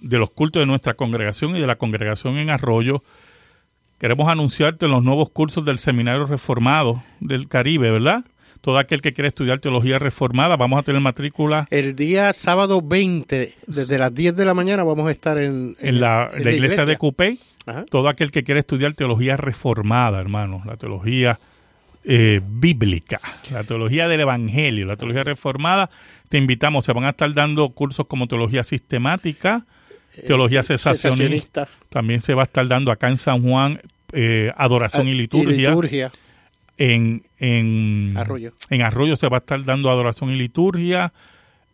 de 0.00 0.18
los 0.18 0.30
cultos 0.30 0.60
de 0.60 0.66
nuestra 0.66 0.94
congregación 0.94 1.54
y 1.54 1.60
de 1.60 1.68
la 1.68 1.76
congregación 1.76 2.36
en 2.36 2.50
Arroyo, 2.50 3.04
queremos 4.00 4.28
anunciarte 4.28 4.88
los 4.88 5.04
nuevos 5.04 5.30
cursos 5.30 5.64
del 5.64 5.78
Seminario 5.78 6.24
Reformado 6.24 7.04
del 7.20 7.46
Caribe, 7.46 7.92
¿verdad? 7.92 8.24
Todo 8.60 8.78
aquel 8.78 9.00
que 9.00 9.12
quiera 9.12 9.28
estudiar 9.28 9.60
teología 9.60 9.98
reformada, 9.98 10.56
vamos 10.56 10.80
a 10.80 10.82
tener 10.82 11.00
matrícula. 11.00 11.66
El 11.70 11.94
día 11.94 12.32
sábado 12.32 12.82
20, 12.82 13.54
desde 13.66 13.98
las 13.98 14.14
10 14.14 14.36
de 14.36 14.44
la 14.44 14.54
mañana, 14.54 14.84
vamos 14.84 15.08
a 15.08 15.10
estar 15.10 15.38
en, 15.38 15.76
la, 15.80 16.30
iglesia, 16.36 16.84
de 16.84 16.96
Cupey. 16.96 17.38
Todo 17.90 18.08
aquel 18.08 18.30
que 18.30 18.44
quiera 18.44 18.60
estudiar 18.60 18.94
teología 18.94 19.36
reformada, 19.36 20.20
hermano, 20.20 20.62
la 20.64 20.76
teología 20.76 21.38
eh, 22.04 22.40
bíblica, 22.42 23.20
la 23.50 23.64
teología 23.64 24.08
del 24.08 24.20
Evangelio, 24.20 24.86
la 24.86 24.96
teología 24.96 25.24
reformada, 25.24 25.90
te 26.28 26.38
invitamos. 26.38 26.84
Se 26.84 26.92
van 26.92 27.04
a 27.04 27.10
estar 27.10 27.32
dando 27.34 27.68
cursos 27.70 28.06
como 28.06 28.26
teología 28.26 28.64
sistemática, 28.64 29.66
teología 30.26 30.62
cesacionista. 30.62 31.68
También 31.90 32.22
se 32.22 32.34
va 32.34 32.42
a 32.42 32.44
estar 32.44 32.66
dando 32.66 32.90
acá 32.90 33.08
en 33.08 33.18
San 33.18 33.42
Juan 33.42 33.80
eh, 34.12 34.50
adoración 34.56 35.06
ah, 35.06 35.10
y 35.10 35.14
liturgia. 35.14 36.10
En, 36.78 37.24
en, 37.38 38.14
Arroyo. 38.16 38.52
en 38.70 38.82
Arroyo 38.82 39.16
se 39.16 39.28
va 39.28 39.38
a 39.38 39.40
estar 39.40 39.64
dando 39.64 39.90
adoración 39.90 40.30
y 40.30 40.36
liturgia, 40.36 41.12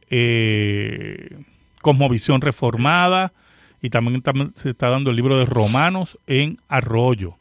eh, 0.09 1.39
cosmovisión 1.83 2.41
reformada 2.41 3.33
y 3.83 3.91
también 3.91 4.23
se 4.57 4.71
está 4.71 4.89
dando 4.89 5.11
el 5.11 5.17
libro 5.17 5.39
de 5.39 5.45
Romanos 5.45 6.19
en 6.27 6.59
Arroyo. 6.69 7.37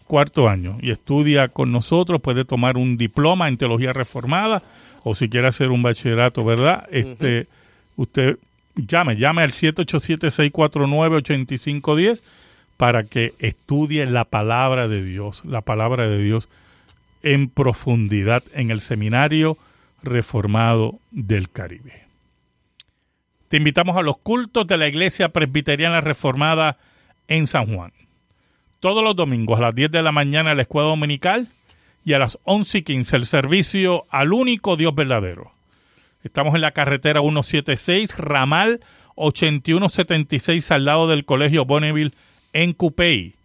Cuarto 0.07 0.47
año. 0.47 0.78
Y 0.82 0.91
estudia 0.91 1.47
con 1.47 1.72
nosotros, 1.72 2.22
puede 2.22 2.45
tomar 2.45 2.78
un 2.78 2.97
diploma 2.97 3.47
en 3.47 3.57
teología 3.57 3.93
reformada 3.93 4.61
o 5.03 5.16
si 5.16 5.30
quiere 5.30 5.47
hacer 5.47 5.70
un 5.70 5.82
bachillerato, 5.82 6.45
¿verdad? 6.45 6.88
Este, 6.91 7.47
Usted 7.95 8.38
llame, 8.76 9.16
llame 9.16 9.43
al 9.43 9.51
787-649-8510 9.51 12.22
para 12.78 13.04
que 13.04 13.34
estudie 13.40 14.06
la 14.06 14.26
palabra 14.26 14.88
de 14.88 15.04
Dios, 15.04 15.44
la 15.46 15.62
palabra 15.62 16.08
de 16.08 16.22
Dios 16.22 16.50
en 17.22 17.50
profundidad 17.50 18.44
en 18.54 18.72
el 18.72 18.82
Seminario 18.82 19.58
Reformado 20.02 21.00
del 21.12 21.50
Caribe. 21.50 22.04
Te 23.48 23.58
invitamos 23.58 23.96
a 23.98 24.02
los 24.02 24.18
cultos 24.18 24.68
de 24.68 24.78
la 24.78 24.88
Iglesia 24.88 25.30
Presbiteriana 25.30 26.02
Reformada 26.02 26.78
en 27.28 27.48
San 27.48 27.74
Juan. 27.74 27.94
Todos 28.80 29.04
los 29.04 29.16
domingos 29.16 29.60
a 29.60 29.64
las 29.64 29.76
10 29.76 29.92
de 29.92 30.04
la 30.04 30.12
mañana 30.12 30.56
la 30.56 30.64
escuela 30.64 30.90
dominical 30.90 31.48
y 32.04 32.14
a 32.14 32.20
las 32.20 32.38
11 32.44 32.80
y 32.80 32.82
15 32.82 33.16
el 33.16 33.26
servicio 33.26 34.06
al 34.10 34.34
único 34.34 34.76
Dios 34.76 34.94
verdadero. 34.94 35.52
Estamos 36.24 36.56
en 36.56 36.62
la 36.62 36.72
carretera 36.72 37.22
176, 37.22 38.18
ramal 38.18 38.82
8176 39.16 40.72
al 40.72 40.86
lado 40.86 41.08
del 41.08 41.24
Colegio 41.26 41.66
Bonneville 41.66 42.14
en 42.54 42.74
Cupey. 42.74 43.36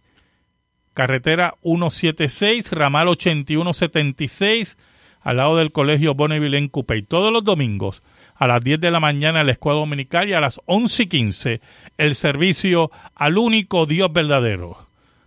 Carretera 0.93 1.55
176, 1.63 2.71
ramal 2.71 3.07
8176, 3.07 4.77
al 5.21 5.37
lado 5.37 5.57
del 5.57 5.71
Colegio 5.71 6.13
Bonneville 6.13 6.57
en 6.57 6.67
Cupey. 6.69 7.01
Todos 7.01 7.31
los 7.31 7.43
domingos 7.43 8.01
a 8.35 8.47
las 8.47 8.63
10 8.63 8.79
de 8.79 8.91
la 8.91 8.99
mañana 8.99 9.43
la 9.43 9.51
escuela 9.51 9.79
dominical 9.79 10.29
y 10.29 10.33
a 10.33 10.39
las 10.39 10.61
11 10.65 11.03
y 11.03 11.07
15 11.07 11.61
el 11.97 12.15
servicio 12.15 12.89
al 13.15 13.37
único 13.37 13.85
Dios 13.85 14.11
verdadero. 14.11 14.77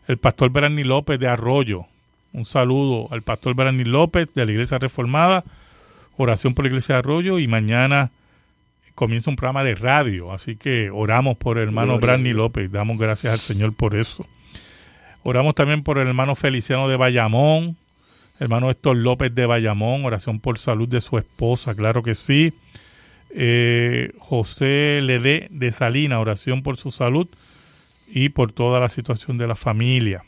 el 0.06 0.18
pastor 0.18 0.50
Berani 0.50 0.84
López 0.84 1.18
de 1.18 1.28
Arroyo. 1.28 1.86
Un 2.32 2.44
saludo 2.44 3.08
al 3.12 3.22
pastor 3.22 3.54
Berani 3.54 3.84
López 3.84 4.28
de 4.34 4.44
la 4.44 4.52
Iglesia 4.52 4.78
Reformada. 4.78 5.44
Oración 6.16 6.54
por 6.54 6.64
la 6.64 6.68
Iglesia 6.68 6.96
de 6.96 6.98
Arroyo 7.00 7.38
y 7.38 7.48
mañana 7.48 8.10
comienza 8.94 9.30
un 9.30 9.36
programa 9.36 9.64
de 9.64 9.74
radio. 9.74 10.32
Así 10.32 10.56
que 10.56 10.90
oramos 10.90 11.36
por 11.36 11.58
el 11.58 11.64
hermano 11.64 11.98
Brani 11.98 12.32
López. 12.32 12.70
Damos 12.70 12.98
gracias 12.98 13.32
al 13.32 13.38
Señor 13.38 13.74
por 13.74 13.94
eso. 13.94 14.26
Oramos 15.22 15.54
también 15.54 15.82
por 15.82 15.98
el 15.98 16.06
hermano 16.06 16.34
Feliciano 16.34 16.86
de 16.88 16.96
Bayamón, 16.96 17.76
hermano 18.38 18.70
Héctor 18.70 18.96
López 18.96 19.34
de 19.34 19.46
Bayamón, 19.46 20.04
oración 20.04 20.38
por 20.38 20.58
salud 20.58 20.86
de 20.86 21.00
su 21.00 21.16
esposa, 21.16 21.74
claro 21.74 22.02
que 22.02 22.14
sí. 22.14 22.52
Eh, 23.30 24.12
José 24.18 25.00
Ledé 25.02 25.48
de 25.50 25.72
Salina, 25.72 26.20
oración 26.20 26.62
por 26.62 26.76
su 26.76 26.90
salud 26.90 27.26
y 28.06 28.30
por 28.30 28.52
toda 28.52 28.80
la 28.80 28.88
situación 28.88 29.38
de 29.38 29.46
la 29.46 29.54
familia. 29.54 30.24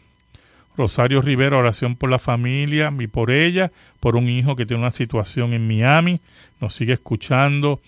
Rosario 0.76 1.22
Rivera, 1.22 1.56
oración 1.56 1.96
por 1.96 2.10
la 2.10 2.18
familia 2.18 2.92
y 2.98 3.06
por 3.06 3.30
ella, 3.30 3.72
por 4.00 4.16
un 4.16 4.28
hijo 4.28 4.56
que 4.56 4.66
tiene 4.66 4.82
una 4.82 4.92
situación 4.92 5.54
en 5.54 5.66
Miami, 5.66 6.20
nos 6.60 6.74
sigue 6.74 6.92
escuchando. 6.92 7.80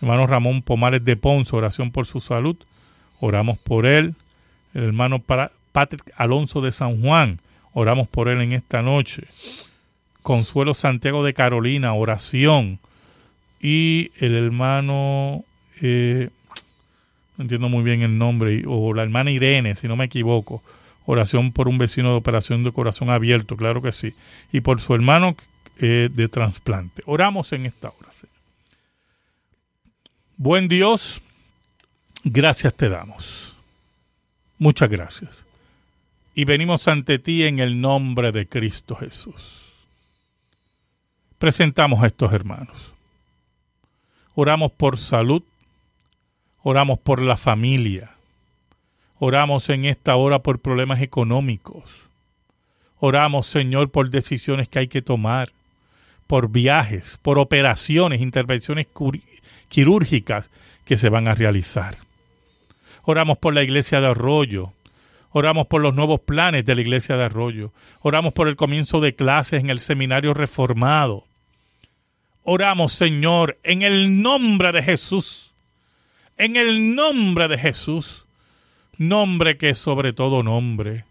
Hermano 0.00 0.26
Ramón 0.26 0.62
Pomares 0.62 1.04
de 1.04 1.16
Ponce, 1.16 1.56
oración 1.56 1.90
por 1.90 2.06
su 2.06 2.20
salud, 2.20 2.56
oramos 3.20 3.58
por 3.58 3.86
él. 3.86 4.14
El 4.74 4.84
hermano 4.84 5.22
Patrick 5.72 6.12
Alonso 6.16 6.60
de 6.60 6.72
San 6.72 7.00
Juan, 7.00 7.40
oramos 7.72 8.08
por 8.08 8.28
él 8.28 8.42
en 8.42 8.52
esta 8.52 8.82
noche. 8.82 9.22
Consuelo 10.22 10.74
Santiago 10.74 11.24
de 11.24 11.32
Carolina, 11.32 11.94
oración. 11.94 12.78
Y 13.60 14.10
el 14.18 14.34
hermano 14.34 15.44
eh, 15.80 16.28
no 17.36 17.42
entiendo 17.42 17.68
muy 17.68 17.82
bien 17.82 18.02
el 18.02 18.18
nombre, 18.18 18.64
o 18.66 18.94
la 18.94 19.02
hermana 19.02 19.30
Irene, 19.30 19.74
si 19.74 19.88
no 19.88 19.96
me 19.96 20.04
equivoco, 20.04 20.62
oración 21.06 21.52
por 21.52 21.68
un 21.68 21.78
vecino 21.78 22.10
de 22.10 22.16
operación 22.16 22.64
de 22.64 22.72
corazón 22.72 23.10
abierto, 23.10 23.56
claro 23.56 23.82
que 23.82 23.92
sí, 23.92 24.14
y 24.52 24.60
por 24.60 24.80
su 24.80 24.94
hermano 24.94 25.36
eh, 25.78 26.08
de 26.12 26.28
trasplante. 26.28 27.02
Oramos 27.06 27.52
en 27.52 27.66
esta 27.66 27.88
hora, 27.88 28.12
Señor. 28.12 28.34
Buen 30.36 30.68
Dios, 30.68 31.20
gracias 32.24 32.74
te 32.74 32.88
damos. 32.88 33.56
Muchas 34.58 34.88
gracias. 34.88 35.44
Y 36.34 36.44
venimos 36.44 36.88
ante 36.88 37.18
ti 37.18 37.44
en 37.44 37.58
el 37.58 37.80
nombre 37.80 38.32
de 38.32 38.46
Cristo 38.46 38.96
Jesús. 38.96 39.62
Presentamos 41.38 42.02
a 42.02 42.06
estos 42.06 42.32
hermanos. 42.32 42.92
Oramos 44.34 44.72
por 44.72 44.98
salud, 44.98 45.42
Oramos 46.66 46.98
por 46.98 47.20
la 47.20 47.36
familia. 47.36 48.12
Oramos 49.18 49.68
en 49.68 49.84
esta 49.84 50.16
hora 50.16 50.38
por 50.38 50.60
problemas 50.60 51.02
económicos. 51.02 51.84
Oramos, 52.98 53.46
Señor, 53.46 53.90
por 53.90 54.08
decisiones 54.08 54.66
que 54.68 54.78
hay 54.78 54.88
que 54.88 55.02
tomar, 55.02 55.50
por 56.26 56.48
viajes, 56.48 57.18
por 57.20 57.38
operaciones, 57.38 58.22
intervenciones 58.22 58.86
quirúrgicas 59.68 60.48
que 60.86 60.96
se 60.96 61.10
van 61.10 61.28
a 61.28 61.34
realizar. 61.34 61.98
Oramos 63.02 63.36
por 63.36 63.52
la 63.52 63.62
iglesia 63.62 64.00
de 64.00 64.06
Arroyo. 64.06 64.72
Oramos 65.32 65.66
por 65.66 65.82
los 65.82 65.94
nuevos 65.94 66.20
planes 66.20 66.64
de 66.64 66.74
la 66.74 66.80
iglesia 66.80 67.18
de 67.18 67.24
Arroyo. 67.24 67.72
Oramos 68.00 68.32
por 68.32 68.48
el 68.48 68.56
comienzo 68.56 69.00
de 69.00 69.14
clases 69.14 69.60
en 69.60 69.68
el 69.68 69.80
seminario 69.80 70.32
reformado. 70.32 71.24
Oramos, 72.42 72.94
Señor, 72.94 73.58
en 73.64 73.82
el 73.82 74.22
nombre 74.22 74.72
de 74.72 74.82
Jesús 74.82 75.50
en 76.36 76.56
el 76.56 76.94
nombre 76.94 77.48
de 77.48 77.58
Jesús, 77.58 78.24
nombre 78.98 79.56
que 79.56 79.70
es 79.70 79.78
sobre 79.78 80.12
todo 80.12 80.42
nombre. 80.42 81.04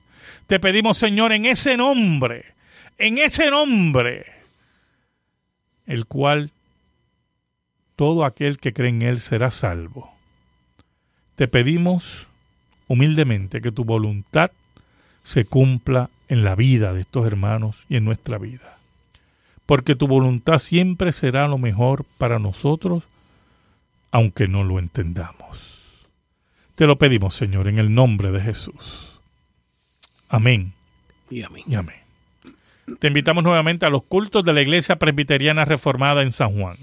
Te 0.47 0.59
pedimos, 0.59 0.97
Señor, 0.97 1.32
en 1.32 1.45
ese 1.45 1.78
nombre, 1.78 2.45
en 2.97 3.17
ese 3.17 3.49
nombre, 3.49 4.26
el 5.86 6.05
cual 6.05 6.51
todo 7.95 8.26
aquel 8.26 8.57
que 8.57 8.74
cree 8.74 8.89
en 8.89 9.01
Él 9.01 9.19
será 9.19 9.51
salvo. 9.51 10.13
Te 11.36 11.47
pedimos 11.47 12.28
humildemente 12.88 13.61
que 13.61 13.71
tu 13.71 13.86
voluntad 13.86 14.51
se 15.24 15.45
cumpla 15.45 16.09
en 16.28 16.43
la 16.43 16.55
vida 16.55 16.93
de 16.93 17.01
estos 17.01 17.26
hermanos 17.26 17.78
y 17.89 17.95
en 17.95 18.05
nuestra 18.05 18.38
vida. 18.38 18.78
Porque 19.65 19.95
tu 19.95 20.07
voluntad 20.07 20.57
siempre 20.57 21.11
será 21.11 21.47
lo 21.47 21.57
mejor 21.57 22.05
para 22.17 22.39
nosotros, 22.39 23.03
aunque 24.14 24.47
no 24.47 24.64
lo 24.64 24.78
entendamos. 24.78 25.59
Te 26.76 26.86
lo 26.86 26.99
pedimos, 26.99 27.36
Señor, 27.36 27.68
en 27.68 27.80
el 27.80 27.93
nombre 27.93 28.32
de 28.32 28.41
Jesús. 28.41 29.20
Amén. 30.30 30.74
Y 31.32 31.41
amén. 31.41 31.64
Y 31.68 31.74
amén. 31.74 31.95
Te 32.99 33.07
invitamos 33.07 33.43
nuevamente 33.43 33.88
a 33.88 33.89
los 33.89 34.03
cultos 34.03 34.45
de 34.45 34.53
la 34.53 34.61
Iglesia 34.61 34.97
Presbiteriana 34.97 35.66
Reformada 35.66 36.22
en 36.22 36.32
San 36.32 36.59
Juan. 36.59 36.78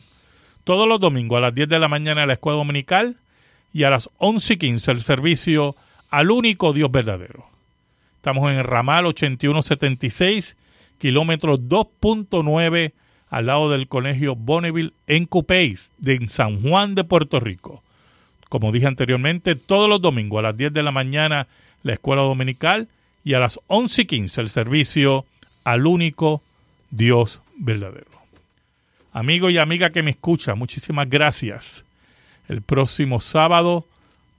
Todos 0.64 0.88
los 0.88 0.98
domingos 0.98 1.38
a 1.38 1.42
las 1.42 1.54
10 1.54 1.68
de 1.68 1.78
la 1.78 1.86
mañana 1.86 2.22
en 2.22 2.28
la 2.28 2.34
escuela 2.34 2.58
dominical 2.58 3.16
y 3.72 3.84
a 3.84 3.90
las 3.90 4.10
11 4.18 4.54
y 4.54 4.56
15 4.56 4.90
el 4.90 5.00
servicio 5.00 5.76
al 6.10 6.32
único 6.32 6.72
Dios 6.72 6.90
verdadero. 6.90 7.46
Estamos 8.16 8.50
en 8.50 8.58
el 8.58 8.64
ramal 8.64 9.06
8176, 9.06 10.56
kilómetro 10.98 11.58
2.9, 11.58 12.92
al 13.30 13.46
lado 13.46 13.70
del 13.70 13.88
colegio 13.88 14.34
Bonneville 14.34 14.92
en 15.06 15.26
Cupéis, 15.26 15.90
de 15.98 16.28
San 16.28 16.60
Juan 16.60 16.94
de 16.94 17.04
Puerto 17.04 17.40
Rico. 17.40 17.82
Como 18.48 18.72
dije 18.72 18.86
anteriormente, 18.86 19.54
todos 19.54 19.88
los 19.88 20.02
domingos 20.02 20.40
a 20.40 20.48
las 20.48 20.56
10 20.56 20.72
de 20.72 20.82
la 20.82 20.90
mañana 20.90 21.46
la 21.82 21.92
escuela 21.94 22.22
dominical 22.22 22.88
y 23.24 23.34
a 23.34 23.38
las 23.38 23.60
11 23.68 24.02
y 24.02 24.04
15 24.06 24.40
el 24.40 24.48
servicio 24.48 25.24
al 25.64 25.86
único 25.86 26.42
Dios 26.90 27.40
verdadero. 27.56 28.06
Amigo 29.12 29.50
y 29.50 29.58
amiga 29.58 29.90
que 29.90 30.02
me 30.02 30.10
escucha, 30.10 30.54
muchísimas 30.54 31.08
gracias. 31.08 31.84
El 32.48 32.62
próximo 32.62 33.20
sábado 33.20 33.86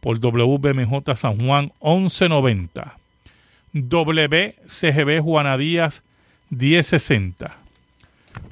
por 0.01 0.19
WBMJ 0.19 1.15
San 1.15 1.39
Juan 1.39 1.71
1190. 1.81 2.97
WCGB 3.73 5.21
Juana 5.21 5.57
Díaz 5.57 6.03
1060. 6.49 7.60